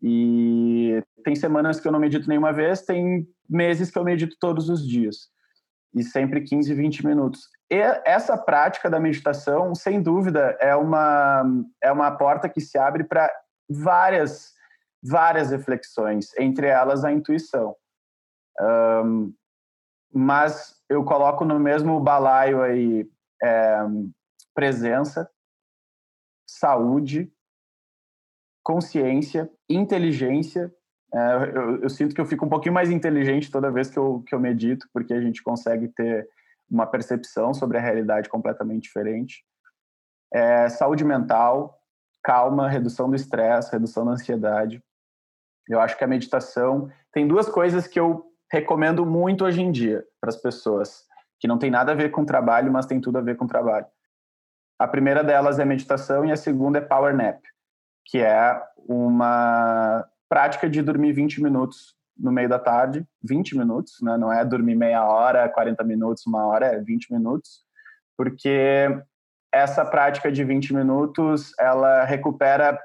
[0.00, 4.68] E tem semanas que eu não medito nenhuma vez, tem meses que eu medito todos
[4.68, 5.28] os dias.
[5.94, 7.48] E sempre 15, 20 minutos.
[7.70, 11.44] E essa prática da meditação, sem dúvida, é uma,
[11.82, 13.28] é uma porta que se abre para
[13.68, 14.54] várias,
[15.02, 17.74] várias reflexões, entre elas a intuição.
[18.60, 19.34] Um,
[20.12, 23.10] mas eu coloco no mesmo balaio aí
[23.42, 23.78] é,
[24.54, 25.28] presença,
[26.48, 27.30] saúde,
[28.62, 30.72] consciência, inteligência.
[31.12, 34.22] É, eu, eu, sinto que eu fico um pouquinho mais inteligente toda vez que eu,
[34.26, 36.28] que eu medito, porque a gente consegue ter
[36.70, 39.44] uma percepção sobre a realidade completamente diferente.
[40.32, 41.80] É, saúde mental,
[42.22, 44.82] calma, redução do estresse, redução da ansiedade.
[45.68, 50.04] Eu acho que a meditação tem duas coisas que eu recomendo muito hoje em dia
[50.20, 51.04] para as pessoas,
[51.40, 53.86] que não tem nada a ver com trabalho, mas tem tudo a ver com trabalho.
[54.78, 57.40] A primeira delas é meditação e a segunda é power nap,
[58.04, 64.16] que é uma prática de dormir 20 minutos no meio da tarde, 20 minutos, né?
[64.16, 67.64] não é dormir meia hora, 40 minutos, uma hora, é 20 minutos,
[68.16, 68.88] porque
[69.52, 72.78] essa prática de 20 minutos, ela recupera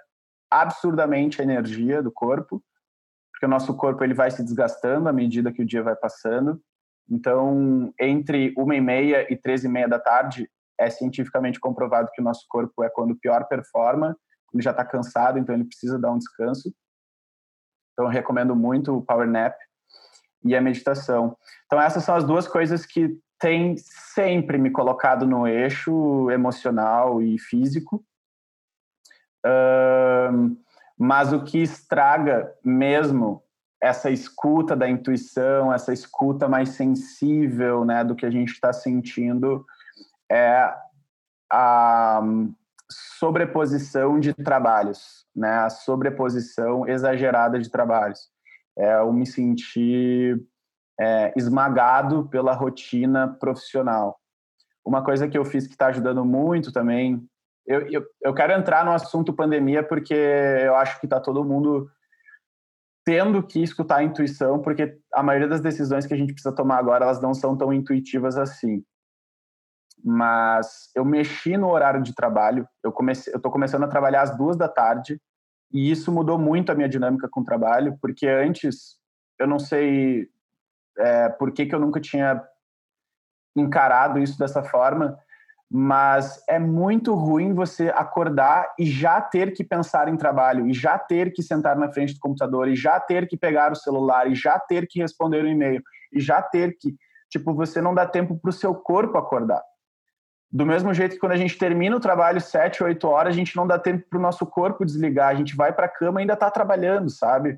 [0.49, 2.61] absurdamente a energia do corpo,
[3.31, 6.61] porque o nosso corpo ele vai se desgastando à medida que o dia vai passando.
[7.09, 12.21] Então, entre uma e meia e três e meia da tarde, é cientificamente comprovado que
[12.21, 14.15] o nosso corpo é quando pior performa,
[14.53, 16.73] ele já está cansado, então ele precisa dar um descanso.
[17.93, 19.55] Então, eu recomendo muito o Power Nap
[20.43, 21.37] e a meditação.
[21.65, 27.39] Então, essas são as duas coisas que têm sempre me colocado no eixo emocional e
[27.39, 28.03] físico.
[29.45, 30.55] Uh,
[30.97, 33.43] mas o que estraga mesmo
[33.81, 39.65] essa escuta da intuição, essa escuta mais sensível, né, do que a gente está sentindo,
[40.31, 40.71] é
[41.51, 42.21] a
[42.91, 48.29] sobreposição de trabalhos, né, a sobreposição exagerada de trabalhos.
[48.77, 50.41] É eu me sentir
[50.99, 54.19] é, esmagado pela rotina profissional.
[54.85, 57.27] Uma coisa que eu fiz que está ajudando muito também
[57.65, 61.89] eu, eu, eu quero entrar no assunto pandemia porque eu acho que está todo mundo
[63.03, 66.77] tendo que escutar a intuição, porque a maioria das decisões que a gente precisa tomar
[66.77, 68.83] agora, elas não são tão intuitivas assim.
[70.03, 74.35] Mas eu mexi no horário de trabalho, eu comecei, eu estou começando a trabalhar às
[74.35, 75.21] duas da tarde,
[75.71, 78.97] e isso mudou muito a minha dinâmica com o trabalho, porque antes,
[79.39, 80.27] eu não sei
[80.97, 82.43] é, por que, que eu nunca tinha
[83.55, 85.17] encarado isso dessa forma,
[85.73, 90.99] mas é muito ruim você acordar e já ter que pensar em trabalho, e já
[90.99, 94.35] ter que sentar na frente do computador, e já ter que pegar o celular, e
[94.35, 95.81] já ter que responder o um e-mail,
[96.11, 96.93] e já ter que.
[97.29, 99.63] Tipo, você não dá tempo para o seu corpo acordar.
[100.51, 103.55] Do mesmo jeito que quando a gente termina o trabalho sete, oito horas, a gente
[103.55, 106.21] não dá tempo para o nosso corpo desligar, a gente vai para a cama e
[106.23, 107.57] ainda está trabalhando, sabe?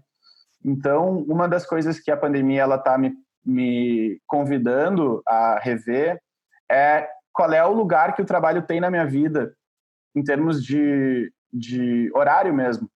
[0.63, 3.13] Então, uma das coisas que a pandemia ela está me,
[3.43, 6.21] me convidando a rever
[6.69, 9.55] é qual é o lugar que o trabalho tem na minha vida,
[10.15, 12.87] em termos de, de horário mesmo.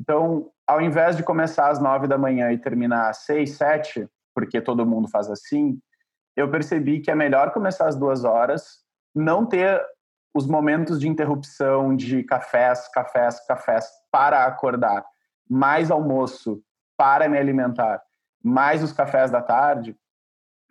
[0.00, 4.60] Então, ao invés de começar às nove da manhã e terminar às seis, sete, porque
[4.60, 5.78] todo mundo faz assim,
[6.34, 8.84] eu percebi que é melhor começar às duas horas,
[9.16, 9.82] não ter
[10.34, 15.02] os momentos de interrupção de cafés, cafés, cafés para acordar,
[15.48, 16.62] mais almoço
[16.96, 18.02] para me alimentar,
[18.44, 19.96] mais os cafés da tarde,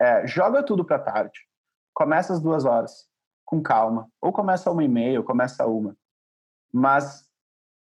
[0.00, 1.40] é, joga tudo para tarde.
[1.92, 3.08] Começa às duas horas,
[3.44, 4.08] com calma.
[4.20, 5.96] Ou começa uma e meia, ou começa uma.
[6.72, 7.26] Mas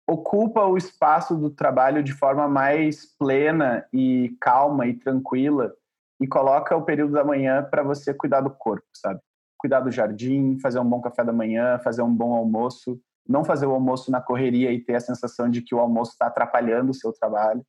[0.06, 5.72] ocupa o espaço do trabalho de forma mais plena e calma e tranquila
[6.20, 9.20] e coloca o período da manhã para você cuidar do corpo, sabe?
[9.62, 13.64] Cuidar do jardim, fazer um bom café da manhã, fazer um bom almoço, não fazer
[13.66, 16.94] o almoço na correria e ter a sensação de que o almoço está atrapalhando o
[16.94, 17.64] seu trabalho.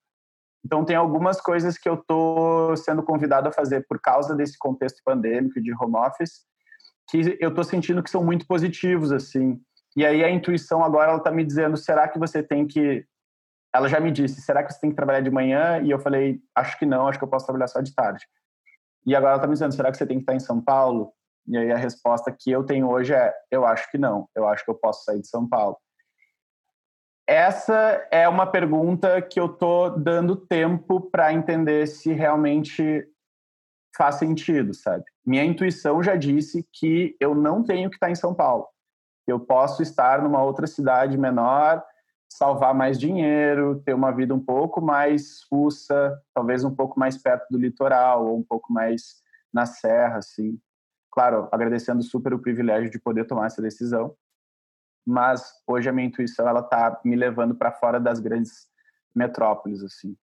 [0.65, 5.03] Então tem algumas coisas que eu estou sendo convidado a fazer por causa desse contexto
[5.05, 6.47] pandêmico de home office,
[7.11, 9.61] que eu estou sentindo que são muito positivos assim.
[9.95, 13.05] E aí a intuição agora ela está me dizendo, será que você tem que
[13.71, 15.79] ela já me disse, será que você tem que trabalhar de manhã?
[15.79, 18.25] E eu falei, acho que não, acho que eu posso trabalhar só de tarde.
[19.05, 21.11] E agora ela está me dizendo, será que você tem que estar em São Paulo?
[21.47, 24.63] E aí a resposta que eu tenho hoje é, eu acho que não, eu acho
[24.63, 25.77] que eu posso sair de São Paulo.
[27.27, 33.07] Essa é uma pergunta que eu tô dando tempo para entender se realmente
[33.95, 35.03] faz sentido, sabe?
[35.25, 38.67] Minha intuição já disse que eu não tenho que estar em São Paulo.
[39.25, 41.83] Eu posso estar numa outra cidade menor,
[42.29, 47.47] salvar mais dinheiro, ter uma vida um pouco mais fuça, talvez um pouco mais perto
[47.49, 49.21] do litoral ou um pouco mais
[49.53, 50.59] na serra, assim.
[51.13, 54.17] Claro, agradecendo super o privilégio de poder tomar essa decisão,
[55.05, 58.67] mas hoje a minha intuição ela tá me levando para fora das grandes
[59.13, 60.17] metrópoles, assim.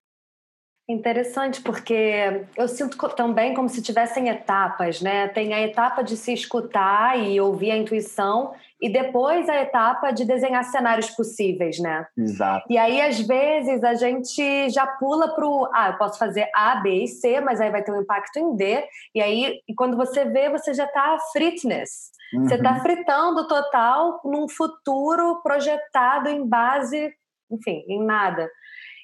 [0.90, 5.28] Interessante, porque eu sinto também como se tivessem etapas, né?
[5.28, 10.24] Tem a etapa de se escutar e ouvir a intuição, e depois a etapa de
[10.24, 12.06] desenhar cenários possíveis, né?
[12.18, 12.66] Exato.
[12.68, 15.70] E aí, às vezes, a gente já pula para o.
[15.72, 18.56] Ah, eu posso fazer A, B e C, mas aí vai ter um impacto em
[18.56, 18.84] D.
[19.14, 22.10] E aí, e quando você vê, você já está fitness.
[22.34, 22.48] Uhum.
[22.48, 27.12] Você está fritando total num futuro projetado em base,
[27.48, 28.50] enfim, em nada.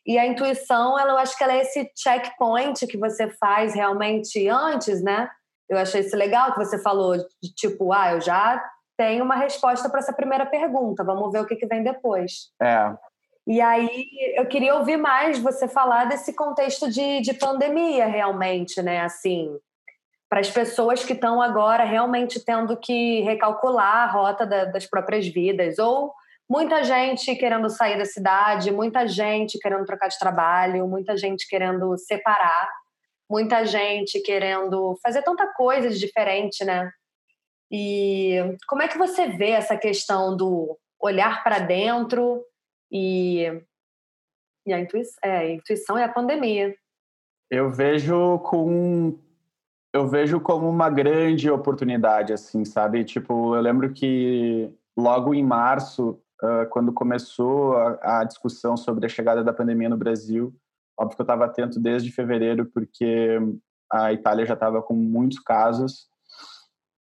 [0.07, 4.49] E a intuição, ela, eu acho que ela é esse checkpoint que você faz realmente
[4.49, 5.29] antes, né?
[5.69, 8.63] Eu achei isso legal que você falou, de tipo, ah, eu já
[8.97, 12.51] tenho uma resposta para essa primeira pergunta, vamos ver o que, que vem depois.
[12.63, 12.95] É.
[13.49, 19.01] E aí, eu queria ouvir mais você falar desse contexto de, de pandemia, realmente, né?
[19.01, 19.57] Assim,
[20.29, 25.27] para as pessoas que estão agora realmente tendo que recalcular a rota da, das próprias
[25.29, 26.13] vidas, ou
[26.49, 31.97] muita gente querendo sair da cidade, muita gente querendo trocar de trabalho, muita gente querendo
[31.99, 32.71] separar,
[33.29, 36.91] muita gente querendo fazer tanta coisa de diferente, né?
[37.71, 38.37] E
[38.69, 42.45] como é que você vê essa questão do olhar para dentro
[42.91, 43.45] e,
[44.65, 46.75] e a, intuição, é, a intuição e a pandemia?
[47.51, 49.19] Eu vejo com
[49.93, 53.03] eu vejo como uma grande oportunidade, assim, sabe?
[53.03, 59.09] Tipo, eu lembro que logo em março uh, quando começou a, a, discussão sobre a
[59.09, 60.55] chegada da pandemia no Brasil.
[60.99, 63.39] Óbvio que eu estava atento desde fevereiro, porque
[63.93, 66.09] a Itália já estava com muitos casos.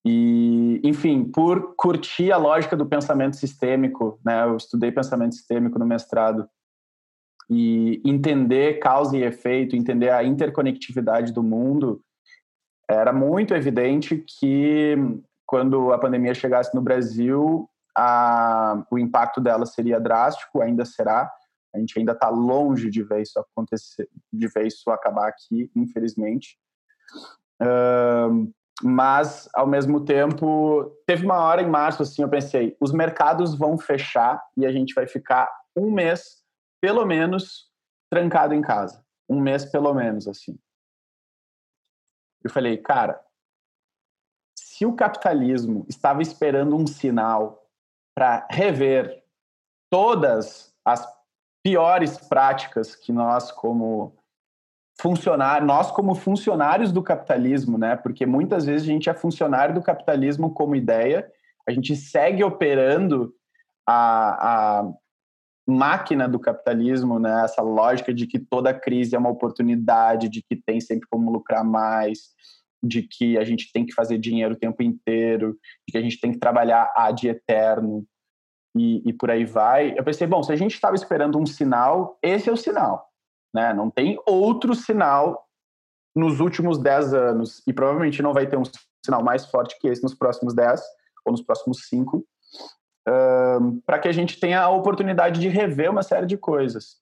[0.05, 4.43] E, enfim, por curtir a lógica do pensamento sistêmico, né?
[4.43, 6.47] Eu estudei pensamento sistêmico no mestrado
[7.49, 12.01] e entender causa e efeito, entender a interconectividade do mundo,
[12.89, 14.95] era muito evidente que
[15.45, 21.31] quando a pandemia chegasse no Brasil, a, o impacto dela seria drástico, ainda será.
[21.73, 26.59] A gente ainda está longe de ver isso acontecer, de ver isso acabar aqui, infelizmente.
[27.61, 33.57] Uh, mas, ao mesmo tempo, teve uma hora em março, assim, eu pensei, os mercados
[33.57, 36.43] vão fechar e a gente vai ficar um mês,
[36.79, 37.71] pelo menos,
[38.11, 39.03] trancado em casa.
[39.27, 40.57] Um mês, pelo menos, assim.
[42.43, 43.19] Eu falei, cara,
[44.55, 47.66] se o capitalismo estava esperando um sinal
[48.17, 49.23] para rever
[49.91, 51.07] todas as
[51.63, 54.17] piores práticas que nós como
[54.99, 57.95] funcionários, nós como funcionários do capitalismo, né?
[57.95, 61.31] Porque muitas vezes a gente é funcionário do capitalismo como ideia,
[61.67, 63.35] a gente segue operando
[63.87, 64.91] a, a
[65.67, 67.43] máquina do capitalismo, né?
[67.45, 71.63] Essa lógica de que toda crise é uma oportunidade, de que tem sempre como lucrar
[71.63, 72.33] mais,
[72.83, 75.57] de que a gente tem que fazer dinheiro o tempo inteiro,
[75.87, 78.05] de que a gente tem que trabalhar ad eterno
[78.75, 79.97] e, e por aí vai.
[79.97, 83.09] Eu pensei, bom, se a gente estava esperando um sinal, esse é o sinal.
[83.53, 83.73] Né?
[83.73, 85.47] Não tem outro sinal
[86.15, 88.63] nos últimos 10 anos e provavelmente não vai ter um
[89.05, 90.81] sinal mais forte que esse nos próximos 10
[91.25, 92.25] ou nos próximos 5
[93.07, 96.97] um, para que a gente tenha a oportunidade de rever uma série de coisas.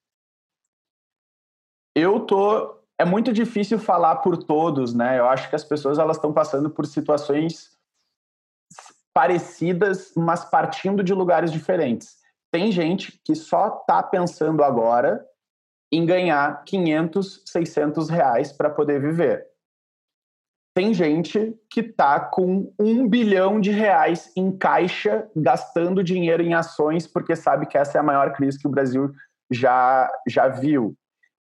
[1.96, 5.20] eu tô é muito difícil falar por todos, né?
[5.20, 7.76] Eu acho que as pessoas elas estão passando por situações
[9.14, 12.18] parecidas, mas partindo de lugares diferentes.
[12.52, 15.26] Tem gente que só está pensando agora
[15.91, 19.46] em ganhar 500, 600 reais para poder viver.
[20.76, 27.08] Tem gente que está com um bilhão de reais em caixa, gastando dinheiro em ações,
[27.08, 29.10] porque sabe que essa é a maior crise que o Brasil
[29.50, 30.93] já, já viu.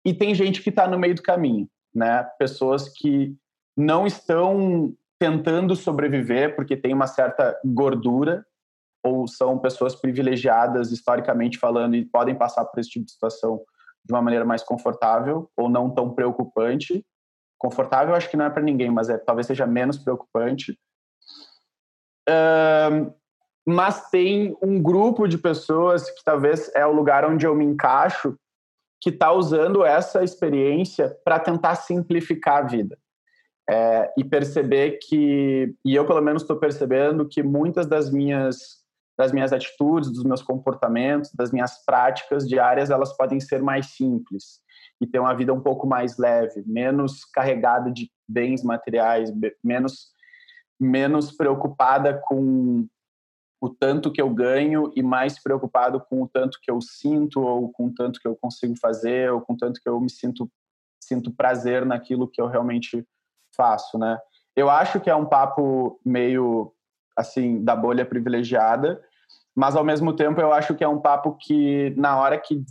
[0.09, 2.23] E tem gente que está no meio do caminho, né?
[2.39, 3.37] Pessoas que
[3.77, 8.43] não estão tentando sobreviver porque tem uma certa gordura
[9.05, 13.61] ou são pessoas privilegiadas historicamente falando e podem passar por esse tipo de situação
[14.03, 17.05] de uma maneira mais confortável ou não tão preocupante.
[17.59, 20.75] Confortável acho que não é para ninguém, mas é talvez seja menos preocupante.
[22.27, 23.13] Um,
[23.67, 28.35] mas tem um grupo de pessoas que talvez é o lugar onde eu me encaixo
[29.01, 32.99] que está usando essa experiência para tentar simplificar a vida.
[33.71, 38.79] É, e perceber que e eu pelo menos estou percebendo que muitas das minhas
[39.19, 44.61] das minhas atitudes, dos meus comportamentos, das minhas práticas diárias, elas podem ser mais simples
[45.01, 49.31] e ter uma vida um pouco mais leve, menos carregada de bens materiais,
[49.63, 50.13] menos
[50.81, 52.87] menos preocupada com
[53.61, 57.71] o tanto que eu ganho e mais preocupado com o tanto que eu sinto ou
[57.73, 60.51] com o tanto que eu consigo fazer ou com o tanto que eu me sinto
[61.01, 63.07] sinto prazer naquilo que eu realmente
[63.57, 64.19] faço, né?
[64.55, 66.73] Eu acho que é um papo meio
[67.17, 69.03] assim da bolha privilegiada,
[69.55, 72.65] mas ao mesmo tempo eu acho que é um papo que na hora que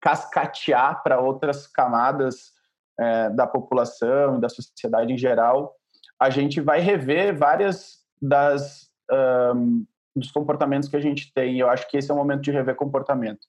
[0.00, 2.52] cascatear para outras camadas
[2.98, 5.74] é, da população da sociedade em geral,
[6.18, 11.58] a gente vai rever várias das um, dos comportamentos que a gente tem.
[11.58, 13.46] Eu acho que esse é o momento de rever comportamento.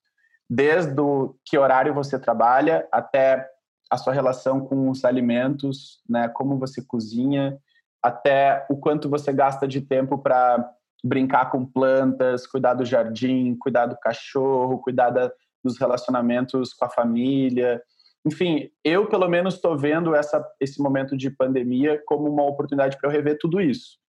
[0.49, 3.47] Desde o que horário você trabalha até
[3.89, 7.57] a sua relação com os alimentos, né, como você cozinha,
[8.01, 10.69] até o quanto você gasta de tempo para
[11.03, 15.31] brincar com plantas, cuidar do jardim, cuidar do cachorro, cuidar da,
[15.63, 17.81] dos relacionamentos com a família.
[18.25, 23.09] Enfim, eu pelo menos estou vendo essa, esse momento de pandemia como uma oportunidade para
[23.09, 24.00] eu rever tudo isso.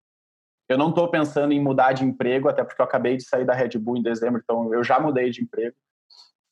[0.72, 3.53] Eu não estou pensando em mudar de emprego, até porque eu acabei de sair da
[3.53, 5.76] Red Bull em dezembro, então eu já mudei de emprego.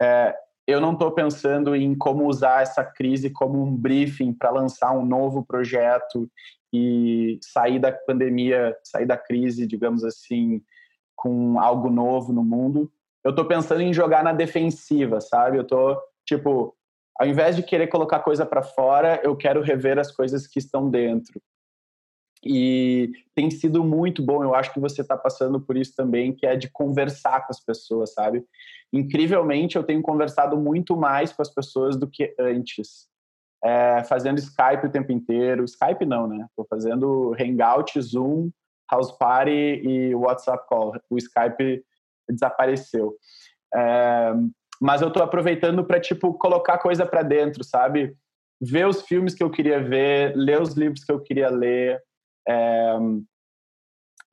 [0.01, 0.35] É,
[0.67, 5.05] eu não estou pensando em como usar essa crise como um briefing para lançar um
[5.05, 6.29] novo projeto
[6.73, 10.61] e sair da pandemia, sair da crise, digamos assim,
[11.15, 12.91] com algo novo no mundo.
[13.23, 15.55] Eu estou pensando em jogar na defensiva, sabe?
[15.55, 16.75] Eu estou tipo,
[17.17, 20.89] ao invés de querer colocar coisa para fora, eu quero rever as coisas que estão
[20.89, 21.41] dentro.
[22.43, 26.45] E tem sido muito bom, eu acho que você está passando por isso também, que
[26.45, 28.45] é de conversar com as pessoas, sabe?
[28.93, 33.07] Incrivelmente, eu tenho conversado muito mais com as pessoas do que antes.
[33.61, 35.65] É, fazendo Skype o tempo inteiro.
[35.65, 36.45] Skype não, né?
[36.49, 38.49] Estou fazendo Hangout, Zoom,
[38.89, 40.95] House Party e WhatsApp Call.
[41.09, 41.83] O Skype
[42.29, 43.15] desapareceu.
[43.75, 44.33] É,
[44.81, 48.15] mas eu estou aproveitando para, tipo, colocar coisa para dentro, sabe?
[48.61, 52.01] Ver os filmes que eu queria ver, ler os livros que eu queria ler,
[52.49, 52.97] é,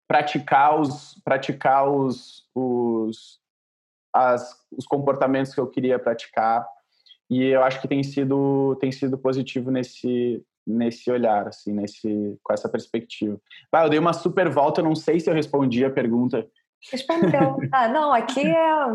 [0.09, 3.39] praticar os praticar os, os,
[4.13, 6.67] as, os comportamentos que eu queria praticar.
[7.29, 12.53] E eu acho que tem sido tem sido positivo nesse nesse olhar assim nesse com
[12.53, 13.39] essa perspectiva.
[13.73, 16.47] Ah, eu dei uma super volta não sei se eu respondi a pergunta.
[16.91, 18.87] Respondeu ah não aqui é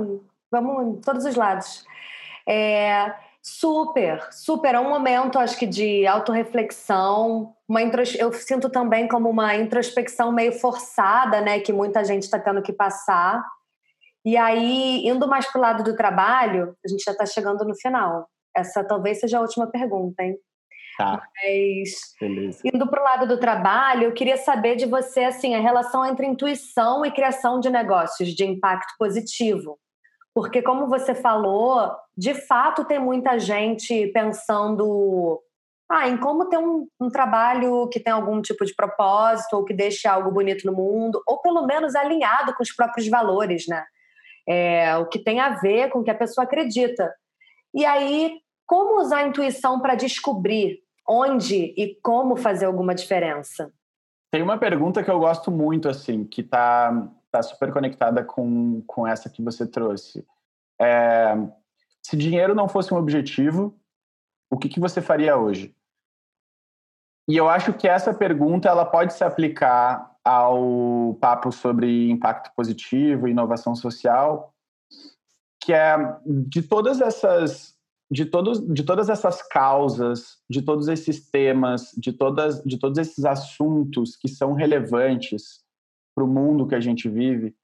[0.50, 1.86] vamos todos os lados.
[2.48, 4.76] É, Super, super.
[4.76, 7.56] É um momento, acho que, de autorreflexão.
[7.68, 8.14] Uma intros...
[8.16, 11.60] Eu sinto também como uma introspecção meio forçada, né?
[11.60, 13.44] Que muita gente está tendo que passar.
[14.24, 17.76] E aí, indo mais para o lado do trabalho, a gente já está chegando no
[17.76, 18.28] final.
[18.56, 20.38] Essa talvez seja a última pergunta, hein?
[20.98, 21.24] Tá.
[21.44, 21.90] Mas,
[22.20, 22.60] Beleza.
[22.64, 26.28] indo para o lado do trabalho, eu queria saber de você, assim, a relação entre
[26.28, 29.80] intuição e criação de negócios de impacto positivo.
[30.34, 35.42] Porque, como você falou, de fato tem muita gente pensando
[35.90, 39.74] ah, em como ter um, um, trabalho que tem algum tipo de propósito ou que
[39.74, 43.84] deixe algo bonito no mundo, ou pelo menos alinhado com os próprios valores, né?
[44.48, 47.14] É, o que tem a ver com o que a pessoa acredita.
[47.74, 53.70] E aí, como usar a intuição para descobrir onde e como fazer alguma diferença?
[54.32, 59.08] Tem uma pergunta que eu gosto muito, assim, que está tá super conectada com, com
[59.08, 60.26] essa que você trouxe.
[60.80, 61.36] É,
[62.04, 63.80] se dinheiro não fosse um objetivo,
[64.50, 65.76] o que, que você faria hoje?
[67.28, 73.28] E eu acho que essa pergunta ela pode se aplicar ao papo sobre impacto positivo
[73.28, 74.54] inovação social,
[75.64, 77.80] que é de todas essas
[78.12, 83.24] de, todos, de todas essas causas, de todos esses temas, de, todas, de todos esses
[83.24, 85.64] assuntos que são relevantes
[86.16, 87.56] para o mundo que a gente vive,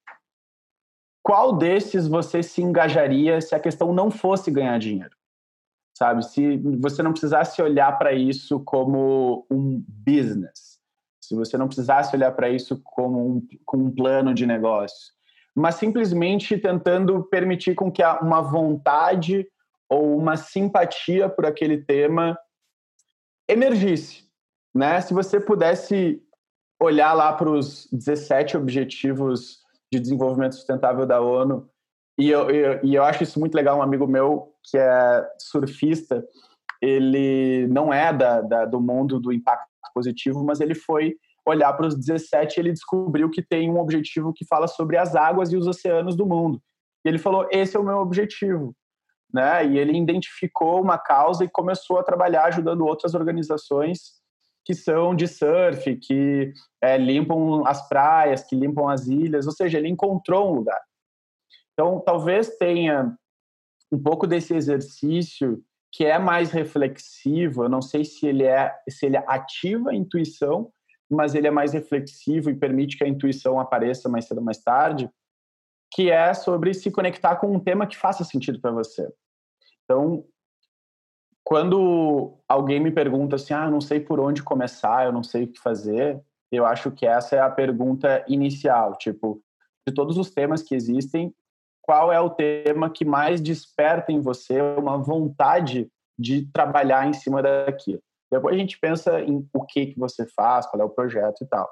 [1.24, 5.16] qual desses você se engajaria se a questão não fosse ganhar dinheiro?
[5.98, 6.26] Sabe?
[6.26, 10.80] Se você não precisasse olhar para isso como um business,
[11.22, 15.12] se você não precisasse olhar para isso como um, como um plano de negócio,
[15.54, 19.46] mas simplesmente tentando permitir com que uma vontade
[19.90, 22.38] ou uma simpatia por aquele tema
[23.50, 24.24] emergisse,
[24.74, 25.02] né?
[25.02, 26.22] Se você pudesse
[26.80, 29.60] olhar lá para os 17 objetivos
[29.92, 31.68] de desenvolvimento sustentável da ONU,
[32.20, 36.26] e eu, eu, e eu acho isso muito legal, um amigo meu que é surfista,
[36.82, 41.16] ele não é da, da do mundo do impacto positivo, mas ele foi
[41.46, 45.16] olhar para os 17 e ele descobriu que tem um objetivo que fala sobre as
[45.16, 46.62] águas e os oceanos do mundo.
[47.06, 48.76] E ele falou: esse é o meu objetivo
[49.34, 49.66] né?
[49.66, 54.18] E ele identificou uma causa e começou a trabalhar ajudando outras organizações
[54.68, 56.52] que são de surf, que
[56.82, 60.82] é, limpam as praias, que limpam as ilhas, ou seja, ele encontrou um lugar.
[61.72, 63.18] Então, talvez tenha
[63.90, 67.64] um pouco desse exercício que é mais reflexivo.
[67.64, 70.70] Eu não sei se ele é se ele ativa a intuição,
[71.10, 74.58] mas ele é mais reflexivo e permite que a intuição apareça mais cedo ou mais
[74.58, 75.10] tarde
[75.94, 79.08] que é sobre se conectar com um tema que faça sentido para você.
[79.86, 80.26] Então,
[81.48, 85.48] quando alguém me pergunta assim, ah, não sei por onde começar, eu não sei o
[85.48, 86.22] que fazer,
[86.52, 89.42] eu acho que essa é a pergunta inicial, tipo,
[89.88, 91.34] de todos os temas que existem,
[91.82, 95.90] qual é o tema que mais desperta em você uma vontade
[96.20, 98.02] de trabalhar em cima daquilo?
[98.30, 101.48] Depois a gente pensa em o que que você faz, qual é o projeto e
[101.48, 101.70] tal.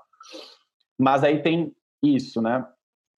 [0.97, 2.65] Mas aí tem isso, né?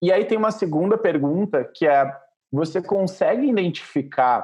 [0.01, 2.12] E aí tem uma segunda pergunta que é:
[2.51, 4.43] você consegue identificar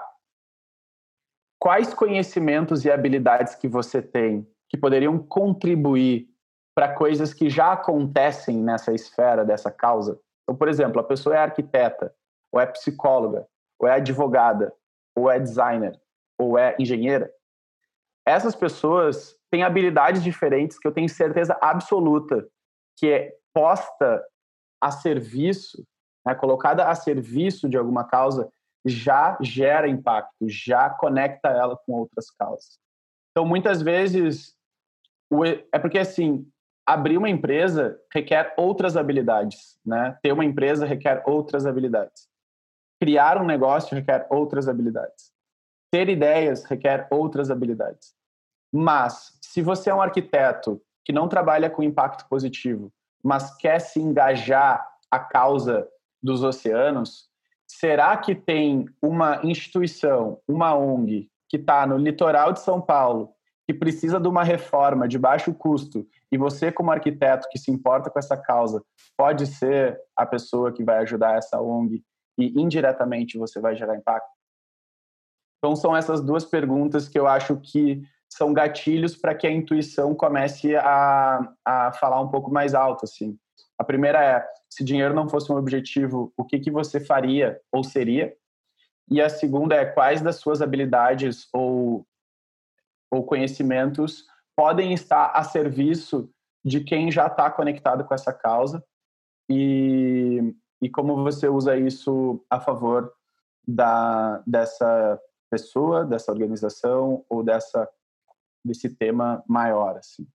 [1.63, 6.27] quais conhecimentos e habilidades que você tem que poderiam contribuir
[6.75, 10.19] para coisas que já acontecem nessa esfera dessa causa?
[10.43, 12.13] Então, por exemplo, a pessoa é arquiteta,
[12.51, 13.47] ou é psicóloga,
[13.79, 14.73] ou é advogada,
[15.15, 15.97] ou é designer,
[16.37, 17.31] ou é engenheira.
[18.27, 22.45] Essas pessoas têm habilidades diferentes que eu tenho certeza absoluta
[22.97, 24.21] que é posta
[24.81, 25.81] a serviço,
[26.27, 28.51] né, colocada a serviço de alguma causa,
[28.85, 32.79] já gera impacto, já conecta ela com outras causas.
[33.31, 34.55] Então, muitas vezes,
[35.71, 36.45] é porque assim,
[36.85, 40.17] abrir uma empresa requer outras habilidades, né?
[40.21, 42.27] Ter uma empresa requer outras habilidades.
[43.01, 45.31] Criar um negócio requer outras habilidades.
[45.91, 48.13] Ter ideias requer outras habilidades.
[48.71, 52.91] Mas, se você é um arquiteto que não trabalha com impacto positivo,
[53.23, 55.87] mas quer se engajar a causa
[56.21, 57.29] dos oceanos,
[57.79, 63.33] será que tem uma instituição, uma ONG, que está no litoral de São Paulo,
[63.65, 68.09] que precisa de uma reforma de baixo custo, e você, como arquiteto que se importa
[68.09, 68.83] com essa causa,
[69.17, 72.03] pode ser a pessoa que vai ajudar essa ONG
[72.37, 74.29] e indiretamente você vai gerar impacto?
[75.57, 80.13] Então, são essas duas perguntas que eu acho que são gatilhos para que a intuição
[80.13, 83.37] comece a, a falar um pouco mais alto, assim.
[83.77, 87.83] A primeira é, se dinheiro não fosse um objetivo, o que, que você faria ou
[87.83, 88.35] seria?
[89.09, 92.05] E a segunda é, quais das suas habilidades ou,
[93.11, 96.29] ou conhecimentos podem estar a serviço
[96.63, 98.83] de quem já está conectado com essa causa
[99.49, 103.11] e, e como você usa isso a favor
[103.67, 105.19] da, dessa
[105.49, 107.89] pessoa, dessa organização ou dessa
[108.63, 110.25] desse tema maior, assim.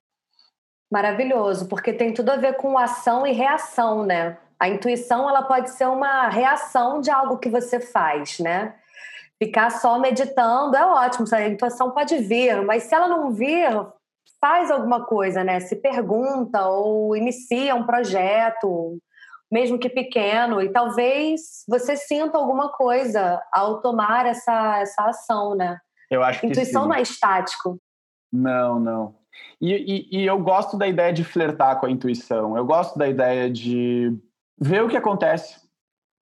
[0.90, 4.38] Maravilhoso, porque tem tudo a ver com ação e reação, né?
[4.58, 8.74] A intuição ela pode ser uma reação de algo que você faz, né?
[9.40, 13.70] Ficar só meditando é ótimo, a intuição pode vir, mas se ela não vir,
[14.40, 15.60] faz alguma coisa, né?
[15.60, 18.98] Se pergunta ou inicia um projeto,
[19.50, 25.78] mesmo que pequeno, e talvez você sinta alguma coisa ao tomar essa, essa ação, né?
[26.10, 27.78] Eu acho que Intuição não é estático.
[28.32, 29.17] Não, não.
[29.60, 32.56] E, e, e, eu gosto da ideia de flertar com a intuição.
[32.56, 34.16] Eu gosto da ideia de
[34.60, 35.60] ver o que acontece.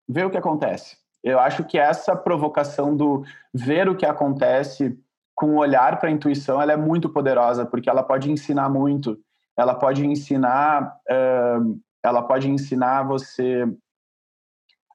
[0.08, 0.96] Ver o que acontece.
[1.22, 4.98] Eu acho que essa provocação do ver o que acontece
[5.34, 9.18] com o olhar para a intuição, ela é muito poderosa, porque ela pode ensinar muito.
[9.56, 13.66] Ela pode ensinar, uh, ela pode ensinar você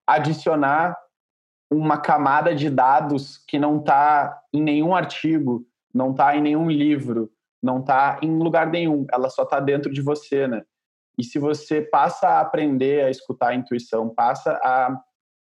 [0.08, 0.98] adicionar
[1.70, 7.32] uma camada de dados que não está em nenhum artigo, não está em nenhum livro,
[7.62, 10.64] não está em lugar nenhum, ela só está dentro de você, né?
[11.18, 15.00] E se você passa a aprender a escutar a intuição, passa a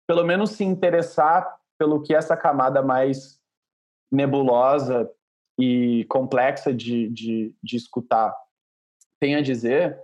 [0.07, 3.39] pelo menos se interessar pelo que essa camada mais
[4.11, 5.09] nebulosa
[5.57, 8.35] e complexa de, de, de escutar
[9.21, 10.01] tem a dizer,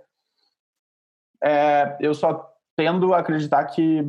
[1.42, 4.08] é, eu só tendo a acreditar que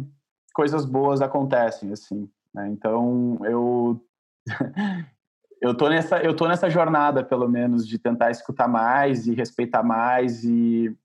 [0.53, 2.29] coisas boas acontecem, assim.
[2.53, 2.69] Né?
[2.69, 3.99] Então, eu
[5.61, 9.83] eu tô nessa eu tô nessa jornada, pelo menos, de tentar escutar mais e respeitar
[9.83, 10.95] mais e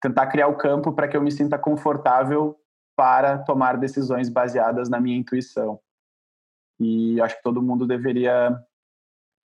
[0.00, 2.58] tentar criar o campo para que eu me sinta confortável
[2.96, 5.80] para tomar decisões baseadas na minha intuição.
[6.78, 8.58] E acho que todo mundo deveria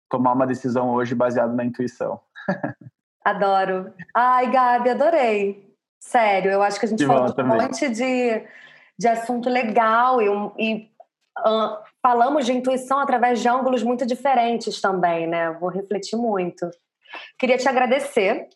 [0.09, 2.19] tomar uma decisão hoje baseada na intuição.
[3.23, 3.93] Adoro.
[4.13, 5.73] Ai, Gabi, adorei.
[5.99, 8.45] Sério, eu acho que a gente que falou um monte de,
[8.97, 10.27] de assunto legal e,
[10.59, 10.92] e
[11.39, 15.51] uh, falamos de intuição através de ângulos muito diferentes também, né?
[15.51, 16.69] Vou refletir muito.
[17.37, 18.47] Queria te agradecer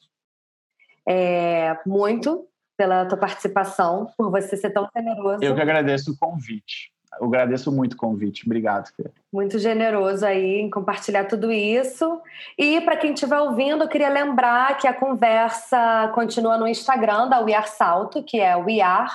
[1.07, 5.43] é, muito pela tua participação, por você ser tão generoso.
[5.43, 6.91] Eu que agradeço o convite.
[7.19, 8.43] Eu agradeço muito o convite.
[8.45, 9.09] Obrigado, Fê.
[9.33, 12.21] Muito generoso aí em compartilhar tudo isso.
[12.57, 17.39] E para quem estiver ouvindo, eu queria lembrar que a conversa continua no Instagram da
[17.39, 19.05] We Are Salto, que é wear.salto.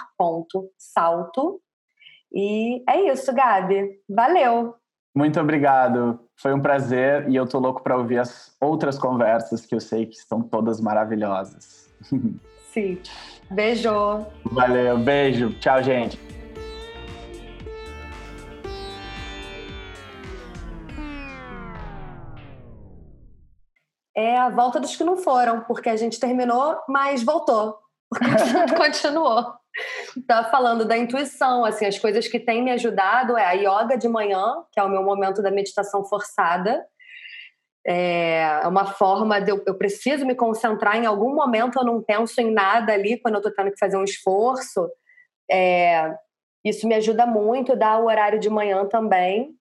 [2.35, 3.99] E é isso, Gabi.
[4.09, 4.75] Valeu!
[5.15, 6.19] Muito obrigado.
[6.37, 10.07] Foi um prazer e eu tô louco para ouvir as outras conversas que eu sei
[10.07, 11.91] que estão todas maravilhosas.
[12.73, 12.99] Sim.
[13.51, 14.25] Beijo.
[14.51, 15.53] Valeu, beijo.
[15.59, 16.19] Tchau, gente.
[24.15, 27.79] é a volta dos que não foram, porque a gente terminou, mas voltou.
[28.77, 29.55] Continuou.
[30.27, 34.09] Tá falando da intuição, assim, as coisas que têm me ajudado é a yoga de
[34.09, 36.85] manhã, que é o meu momento da meditação forçada.
[37.85, 42.41] É uma forma de eu, eu preciso me concentrar em algum momento, eu não penso
[42.41, 44.89] em nada ali quando eu tô tendo que fazer um esforço.
[45.51, 46.15] É,
[46.65, 49.55] isso me ajuda muito, dá o horário de manhã também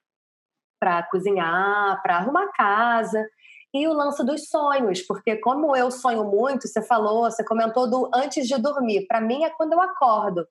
[0.78, 3.26] para cozinhar, para arrumar casa
[3.74, 8.10] e o lance dos sonhos, porque como eu sonho muito, você falou, você comentou do
[8.14, 10.46] antes de dormir, para mim é quando eu acordo.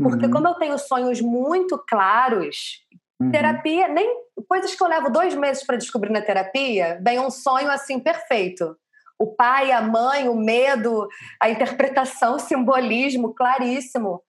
[0.00, 0.32] Porque uhum.
[0.32, 2.84] como eu tenho sonhos muito claros,
[3.20, 3.30] uhum.
[3.30, 7.70] terapia, nem coisas que eu levo dois meses para descobrir na terapia, vem um sonho
[7.70, 8.76] assim perfeito.
[9.18, 11.08] O pai, a mãe, o medo,
[11.40, 14.20] a interpretação, o simbolismo claríssimo.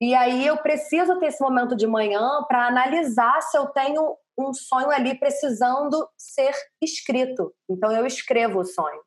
[0.00, 4.52] E aí eu preciso ter esse momento de manhã para analisar se eu tenho um
[4.54, 7.52] sonho ali precisando ser escrito.
[7.68, 9.00] Então eu escrevo o sonho.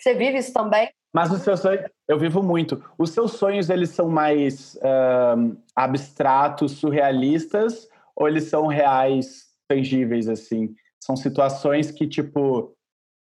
[0.00, 0.90] Você vive isso também?
[1.14, 2.84] Mas os seus sonhos, eu vivo muito.
[2.98, 10.74] Os seus sonhos, eles são mais uh, abstratos, surrealistas, ou eles são reais, tangíveis, assim?
[11.00, 12.76] São situações que, tipo,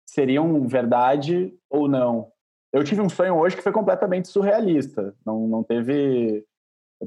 [0.07, 2.31] seriam verdade ou não?
[2.71, 5.13] Eu tive um sonho hoje que foi completamente surrealista.
[5.25, 6.45] Não, não teve...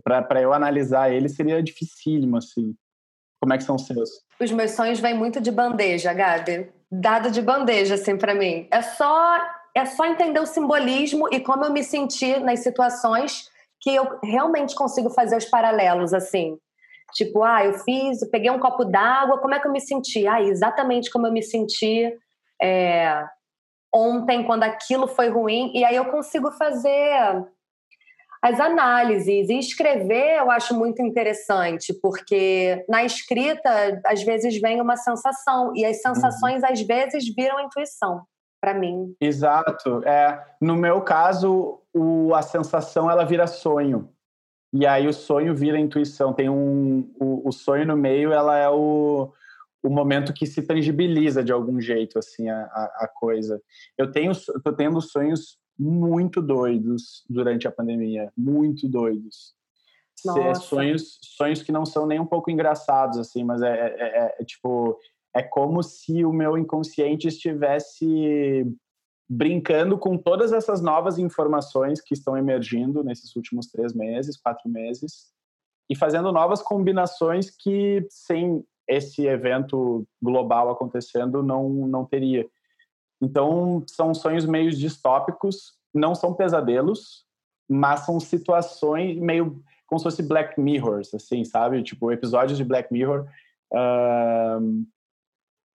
[0.02, 2.74] Para eu analisar ele, seria dificílimo, assim.
[3.40, 4.10] Como é que são os seus?
[4.40, 6.70] Os meus sonhos vêm muito de bandeja, Gabi.
[6.90, 8.68] Dado de bandeja, assim, para mim.
[8.70, 9.38] É só,
[9.74, 13.48] é só entender o simbolismo e como eu me senti nas situações
[13.80, 16.58] que eu realmente consigo fazer os paralelos, assim.
[17.12, 20.26] Tipo, ah, eu fiz, eu peguei um copo d'água, como é que eu me senti?
[20.26, 22.12] Ah, exatamente como eu me senti
[22.60, 23.24] é,
[23.94, 25.70] ontem, quando aquilo foi ruim.
[25.74, 27.44] E aí eu consigo fazer
[28.44, 29.48] as análises.
[29.48, 35.82] E escrever eu acho muito interessante, porque na escrita, às vezes, vem uma sensação, e
[35.82, 36.68] as sensações, uhum.
[36.70, 38.22] às vezes, viram intuição
[38.60, 39.16] para mim.
[39.18, 40.02] Exato.
[40.04, 44.10] É, no meu caso, o, a sensação ela vira sonho.
[44.74, 46.34] E aí o sonho vira intuição.
[46.34, 47.10] Tem um.
[47.18, 49.32] O, o sonho no meio, ela é o,
[49.82, 53.62] o momento que se tangibiliza de algum jeito, assim, a, a, coisa.
[53.96, 54.32] Eu tenho,
[54.62, 59.54] tô tendo sonhos muito doidos durante a pandemia, muito doidos.
[60.24, 60.60] Nossa.
[60.60, 64.44] Sonhos, sonhos que não são nem um pouco engraçados, assim, mas é, é, é, é
[64.44, 64.98] tipo,
[65.34, 68.64] é como se o meu inconsciente estivesse
[69.28, 75.32] brincando com todas essas novas informações que estão emergindo nesses últimos três meses, quatro meses,
[75.90, 82.46] e fazendo novas combinações que sem esse evento global acontecendo não não teria.
[83.24, 87.24] Então, são sonhos meio distópicos, não são pesadelos,
[87.66, 91.82] mas são situações meio como se fosse Black Mirrors, assim, sabe?
[91.82, 93.26] Tipo, episódios de Black Mirror
[93.72, 94.84] uh,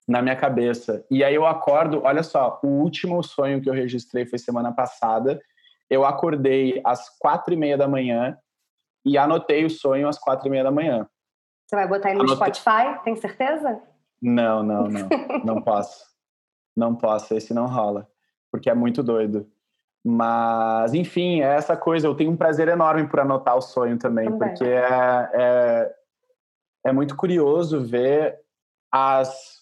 [0.08, 1.04] na minha cabeça.
[1.10, 5.42] E aí eu acordo, olha só, o último sonho que eu registrei foi semana passada.
[5.90, 8.38] Eu acordei às quatro e meia da manhã
[9.04, 11.08] e anotei o sonho às quatro e meia da manhã.
[11.66, 12.54] Você vai botar ele no Anotei...
[12.54, 13.04] Spotify?
[13.04, 13.82] Tem certeza?
[14.22, 15.10] Não, não, não.
[15.46, 16.10] não posso
[16.80, 18.10] não posso, esse não rola,
[18.52, 19.48] porque é muito doido.
[20.04, 22.08] Mas, enfim, é essa coisa.
[22.08, 24.50] Eu tenho um prazer enorme por anotar o sonho também, também.
[24.50, 25.96] porque é, é,
[26.86, 28.40] é, muito curioso ver
[28.92, 29.60] as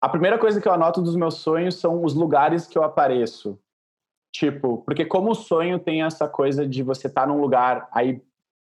[0.00, 3.58] a primeira coisa que eu anoto dos meus sonhos são os lugares que eu apareço.
[4.34, 8.20] Tipo, porque como o sonho tem essa coisa de você estar tá num lugar, aí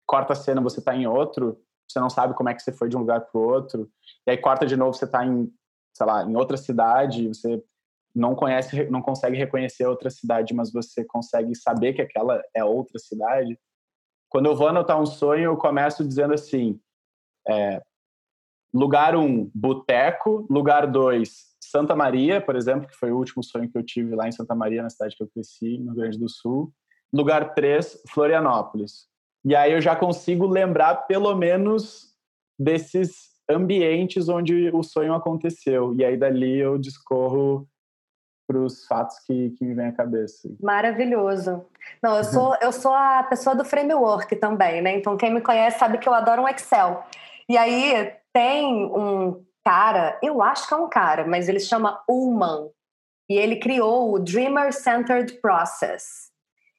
[0.08, 2.90] corta a cena, você está em outro, você não sabe como é que você foi
[2.90, 3.88] de um lugar para o outro,
[4.26, 5.52] e aí corta de novo, você está em,
[5.98, 7.62] sei lá, em outra cidade, você
[8.16, 13.00] não conhece, não consegue reconhecer outra cidade, mas você consegue saber que aquela é outra
[13.00, 13.60] cidade.
[14.30, 16.80] Quando eu vou anotar um sonho, eu começo dizendo assim:
[17.48, 17.82] é,
[18.74, 20.46] lugar um, boteco.
[20.50, 24.28] Lugar dois, Santa Maria, por exemplo, que foi o último sonho que eu tive lá
[24.28, 26.72] em Santa Maria, na cidade que eu cresci, no Rio Grande do Sul.
[27.12, 29.08] Lugar três, Florianópolis.
[29.44, 32.14] E aí eu já consigo lembrar pelo menos
[32.60, 35.94] desses ambientes onde o sonho aconteceu.
[35.96, 37.68] E aí dali eu discorro
[38.48, 40.50] para os fatos que, que me vêm à cabeça.
[40.62, 41.66] Maravilhoso.
[42.02, 44.96] Não, eu sou, eu sou a pessoa do framework também, né?
[44.96, 47.04] Então quem me conhece sabe que eu adoro um Excel.
[47.50, 52.70] E aí tem um cara, eu acho que é um cara, mas ele chama Ullman.
[53.30, 56.32] E ele criou o Dreamer Centered Process.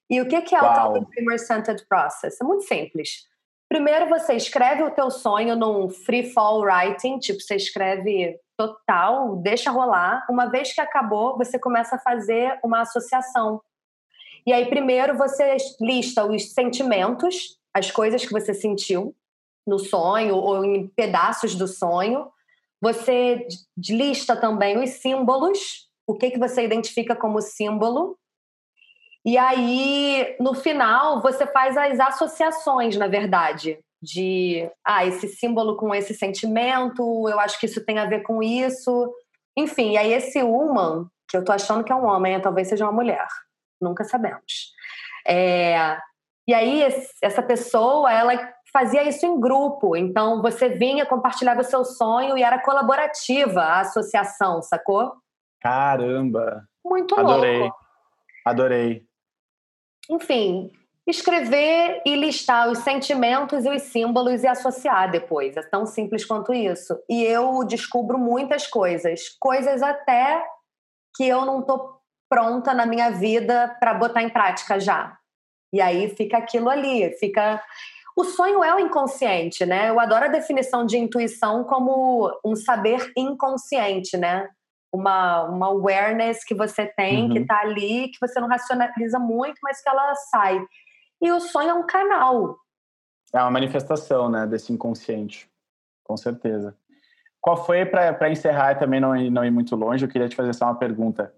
[0.09, 2.41] E o que, que é o tal do Dreamer Centered Process?
[2.41, 3.29] É muito simples.
[3.69, 9.71] Primeiro você escreve o teu sonho num free fall writing, tipo você escreve total, deixa
[9.71, 10.27] rolar.
[10.31, 13.61] Uma vez que acabou, você começa a fazer uma associação.
[14.47, 19.15] E aí primeiro você lista os sentimentos, as coisas que você sentiu
[19.67, 22.27] no sonho ou em pedaços do sonho.
[22.81, 23.47] Você
[23.77, 28.19] lista também os símbolos, o que que você identifica como símbolo
[29.25, 35.95] e aí, no final, você faz as associações, na verdade, de ah, esse símbolo com
[35.95, 39.13] esse sentimento, eu acho que isso tem a ver com isso.
[39.57, 42.85] Enfim, e aí esse human, que eu tô achando que é um homem, talvez seja
[42.85, 43.27] uma mulher,
[43.81, 44.73] nunca sabemos.
[45.27, 45.99] É,
[46.47, 46.83] e aí,
[47.21, 48.33] essa pessoa, ela
[48.73, 53.81] fazia isso em grupo, então você vinha, compartilhava o seu sonho e era colaborativa a
[53.81, 55.13] associação, sacou?
[55.61, 56.63] Caramba!
[56.85, 57.59] Muito Adorei.
[57.59, 57.77] louco.
[58.47, 59.08] Adorei
[60.09, 60.71] enfim,
[61.07, 65.57] escrever e listar os sentimentos e os símbolos e associar depois.
[65.57, 66.99] É tão simples quanto isso.
[67.09, 70.45] E eu descubro muitas coisas, coisas até
[71.17, 71.99] que eu não tô
[72.29, 75.17] pronta na minha vida para botar em prática já.
[75.73, 77.63] E aí fica aquilo ali, fica
[78.19, 79.91] o sonho é o inconsciente, né?
[79.91, 84.49] Eu adoro a definição de intuição como um saber inconsciente, né?
[84.93, 87.33] Uma, uma awareness que você tem, uhum.
[87.33, 90.61] que está ali, que você não racionaliza muito, mas que ela sai.
[91.21, 92.57] E o sonho é um canal.
[93.35, 95.51] É uma manifestação, né, desse inconsciente,
[96.03, 96.77] com certeza.
[97.41, 100.55] Qual foi, para encerrar e também não, não ir muito longe, eu queria te fazer
[100.55, 101.33] só uma pergunta.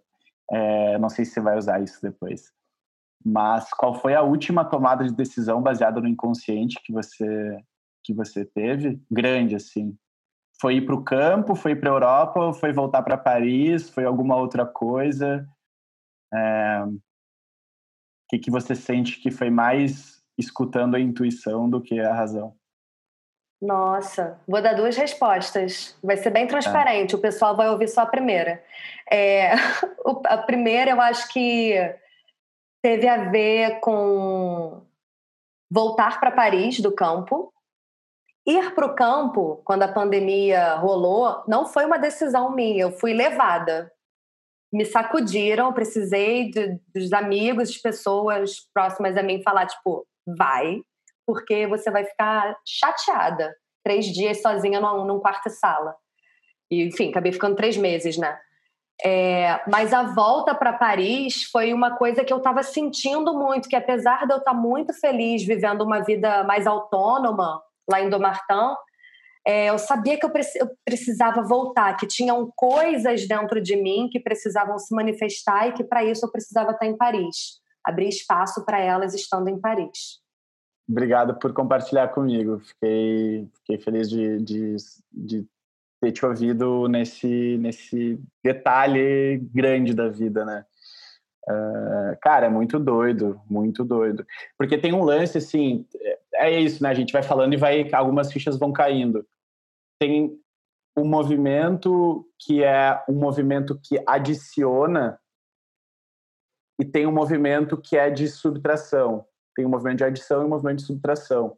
[0.50, 2.52] É, não sei se você vai usar isso depois.
[3.24, 7.58] Mas qual foi a última tomada de decisão baseada no inconsciente que você
[8.02, 8.98] que você teve?
[9.10, 9.94] Grande, assim,
[10.60, 14.36] foi ir para o campo, foi para a Europa, foi voltar para Paris, foi alguma
[14.36, 15.48] outra coisa?
[16.32, 16.82] É...
[16.84, 17.00] O
[18.28, 22.54] que, que você sente que foi mais escutando a intuição do que a razão?
[23.60, 25.98] Nossa, vou dar duas respostas.
[26.02, 27.18] Vai ser bem transparente, é.
[27.18, 28.62] o pessoal vai ouvir só a primeira.
[29.10, 29.52] É,
[30.26, 31.74] a primeira eu acho que
[32.82, 34.82] teve a ver com
[35.70, 37.52] voltar para Paris do campo,
[38.46, 43.12] Ir para o campo, quando a pandemia rolou, não foi uma decisão minha, eu fui
[43.12, 43.90] levada.
[44.72, 50.80] Me sacudiram, precisei de, dos amigos, de pessoas próximas a mim falar, tipo, vai,
[51.26, 53.54] porque você vai ficar chateada.
[53.84, 55.94] Três dias sozinha num, num quarto e sala.
[56.70, 58.38] E, enfim, acabei ficando três meses, né?
[59.02, 63.76] É, mas a volta para Paris foi uma coisa que eu estava sentindo muito, que
[63.76, 68.74] apesar de eu estar tá muito feliz vivendo uma vida mais autônoma, lá em Domartã,
[69.46, 70.30] é, eu sabia que eu,
[70.84, 76.04] precisava voltar, que tinham coisas dentro de mim que precisavam se manifestar e que para
[76.04, 77.60] isso eu precisava estar em Paris.
[77.82, 80.20] Abrir espaço para elas estando em Paris.
[80.88, 82.58] Obrigado por compartilhar comigo.
[82.58, 84.76] Fiquei, fiquei feliz de, de,
[85.10, 85.46] de
[86.00, 90.64] ter te ouvido nesse, nesse detalhe grande da vida, né?
[91.48, 94.26] Uh, cara, é muito doido, muito doido.
[94.58, 95.86] Porque tem um lance assim,
[96.34, 96.90] é isso, né?
[96.90, 99.26] A gente vai falando e vai algumas fichas vão caindo.
[99.98, 100.38] Tem
[100.96, 105.18] um movimento que é um movimento que adiciona
[106.78, 109.26] e tem um movimento que é de subtração.
[109.54, 111.56] Tem um movimento de adição e um movimento de subtração.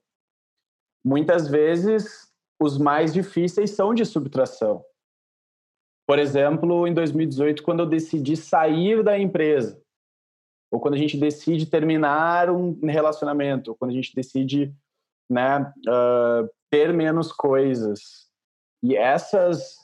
[1.05, 4.85] Muitas vezes os mais difíceis são de subtração.
[6.07, 9.81] Por exemplo, em 2018, quando eu decidi sair da empresa,
[10.71, 14.75] ou quando a gente decide terminar um relacionamento, ou quando a gente decide
[15.31, 18.29] né, uh, ter menos coisas.
[18.83, 19.83] E essas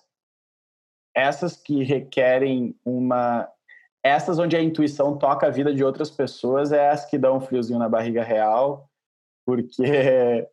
[1.14, 3.48] essas que requerem uma
[4.04, 7.40] essas onde a intuição toca a vida de outras pessoas é as que dão um
[7.40, 8.88] friozinho na barriga real,
[9.44, 10.46] porque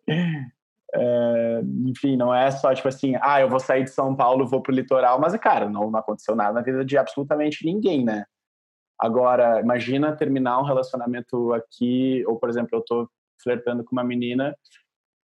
[0.97, 4.61] é, enfim, não é só tipo assim, ah, eu vou sair de São Paulo, vou
[4.61, 8.25] pro litoral, mas cara, não, não aconteceu nada na vida de absolutamente ninguém, né?
[8.99, 13.09] Agora, imagina terminar um relacionamento aqui, ou por exemplo, eu tô
[13.43, 14.55] flertando com uma menina,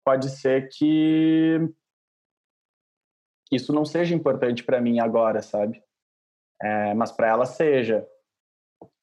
[0.06, 1.60] pode ser que
[3.52, 5.84] isso não seja importante para mim agora, sabe?
[6.62, 8.08] É, mas para ela seja.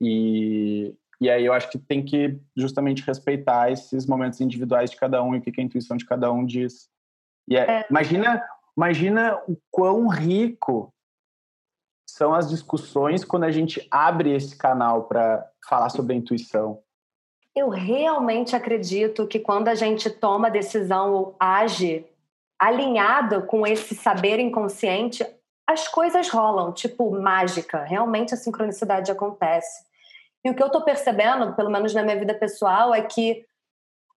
[0.01, 5.23] E, e aí eu acho que tem que justamente respeitar esses momentos individuais de cada
[5.23, 6.91] um e o que a intuição de cada um diz.
[7.49, 7.87] E é, é.
[7.91, 8.43] imagina,
[8.77, 10.93] imagina o quão rico
[12.09, 16.83] são as discussões quando a gente abre esse canal para falar sobre a intuição.
[17.55, 22.07] Eu realmente acredito que quando a gente toma decisão ou age
[22.59, 25.27] alinhado com esse saber inconsciente,
[25.67, 27.83] as coisas rolam, tipo mágica.
[27.83, 29.85] Realmente a sincronicidade acontece.
[30.47, 33.45] E o que eu estou percebendo, pelo menos na minha vida pessoal, é que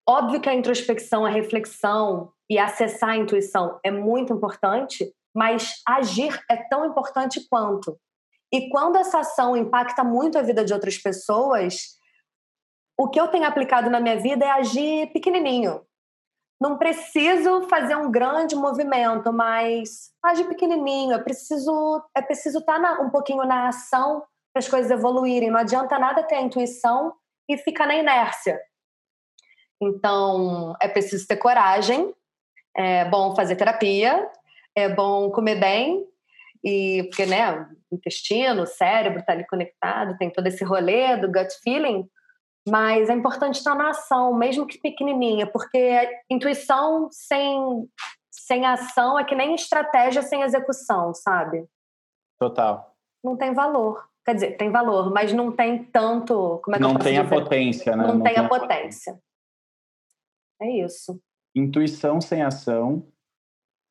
[0.07, 6.39] óbvio que a introspecção, a reflexão e acessar a intuição é muito importante, mas agir
[6.47, 7.99] é tão importante quanto.
[8.53, 11.97] E quando essa ação impacta muito a vida de outras pessoas,
[12.95, 15.82] o que eu tenho aplicado na minha vida é agir pequenininho.
[16.61, 21.13] Não preciso fazer um grande movimento, mas agir pequenininho.
[21.13, 24.23] É preciso, é preciso estar tá na, um pouquinho na ação
[24.56, 25.50] as coisas evoluírem.
[25.50, 27.14] Não adianta nada ter a intuição
[27.47, 28.60] e ficar na inércia.
[29.82, 32.14] Então, é preciso ter coragem,
[32.76, 34.30] é bom fazer terapia,
[34.76, 36.06] é bom comer bem,
[36.64, 41.32] e porque, né, o intestino, o cérebro está ali conectado, tem todo esse rolê do
[41.32, 42.10] gut feeling,
[42.68, 47.89] mas é importante estar na ação, mesmo que pequenininha, porque intuição sem,
[48.30, 51.66] sem ação é que nem estratégia sem execução, sabe?
[52.38, 52.93] Total.
[53.24, 54.08] Não tem valor.
[54.30, 56.59] Quer dizer, tem valor, mas não tem tanto.
[56.63, 58.05] Como é que não tem a potência, né?
[58.05, 59.13] Não, não tem, tem, a potência.
[59.13, 59.23] potência.
[60.61, 61.19] É isso.
[61.55, 63.07] Intuição sem ação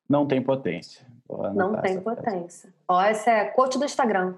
[0.07, 1.05] não tem potência.
[1.53, 2.73] Não tem potência.
[2.87, 4.37] Ó, essa é coach do Instagram.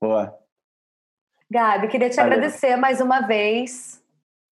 [0.00, 0.38] Boa.
[1.50, 2.34] Gabi, queria te Valeu.
[2.34, 4.00] agradecer mais uma vez.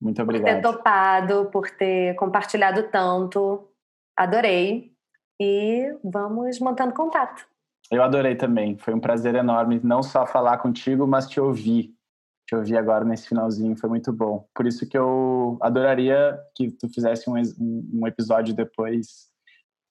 [0.00, 0.60] Muito obrigado.
[0.60, 3.68] Por ter topado, por ter compartilhado tanto.
[4.16, 4.92] Adorei.
[5.40, 7.48] E vamos mantendo contato.
[7.90, 8.76] Eu adorei também.
[8.76, 11.94] Foi um prazer enorme não só falar contigo, mas te ouvir.
[12.46, 14.46] Te ouvir agora nesse finalzinho foi muito bom.
[14.54, 17.34] Por isso que eu adoraria que tu fizesse um,
[17.92, 19.28] um episódio depois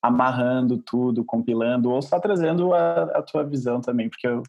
[0.02, 4.44] amarrando tudo, compilando, ou só trazendo a, a tua visão também, porque eu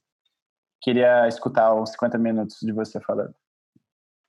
[0.81, 3.35] queria escutar os 50 minutos de você falando.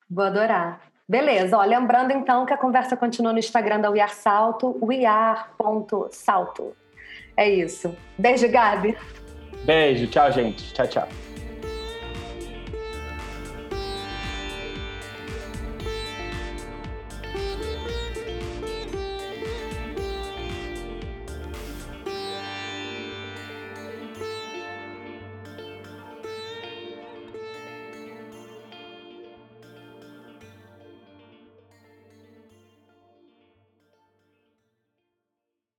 [0.10, 0.82] Vou adorar.
[1.08, 6.76] Beleza, ó, lembrando então que a conversa continua no Instagram da We Are Salto, wear.salto.
[7.40, 7.96] É isso.
[8.18, 8.98] Beijo, Gabi.
[9.64, 10.74] Beijo, tchau, gente.
[10.74, 11.08] Tchau, tchau.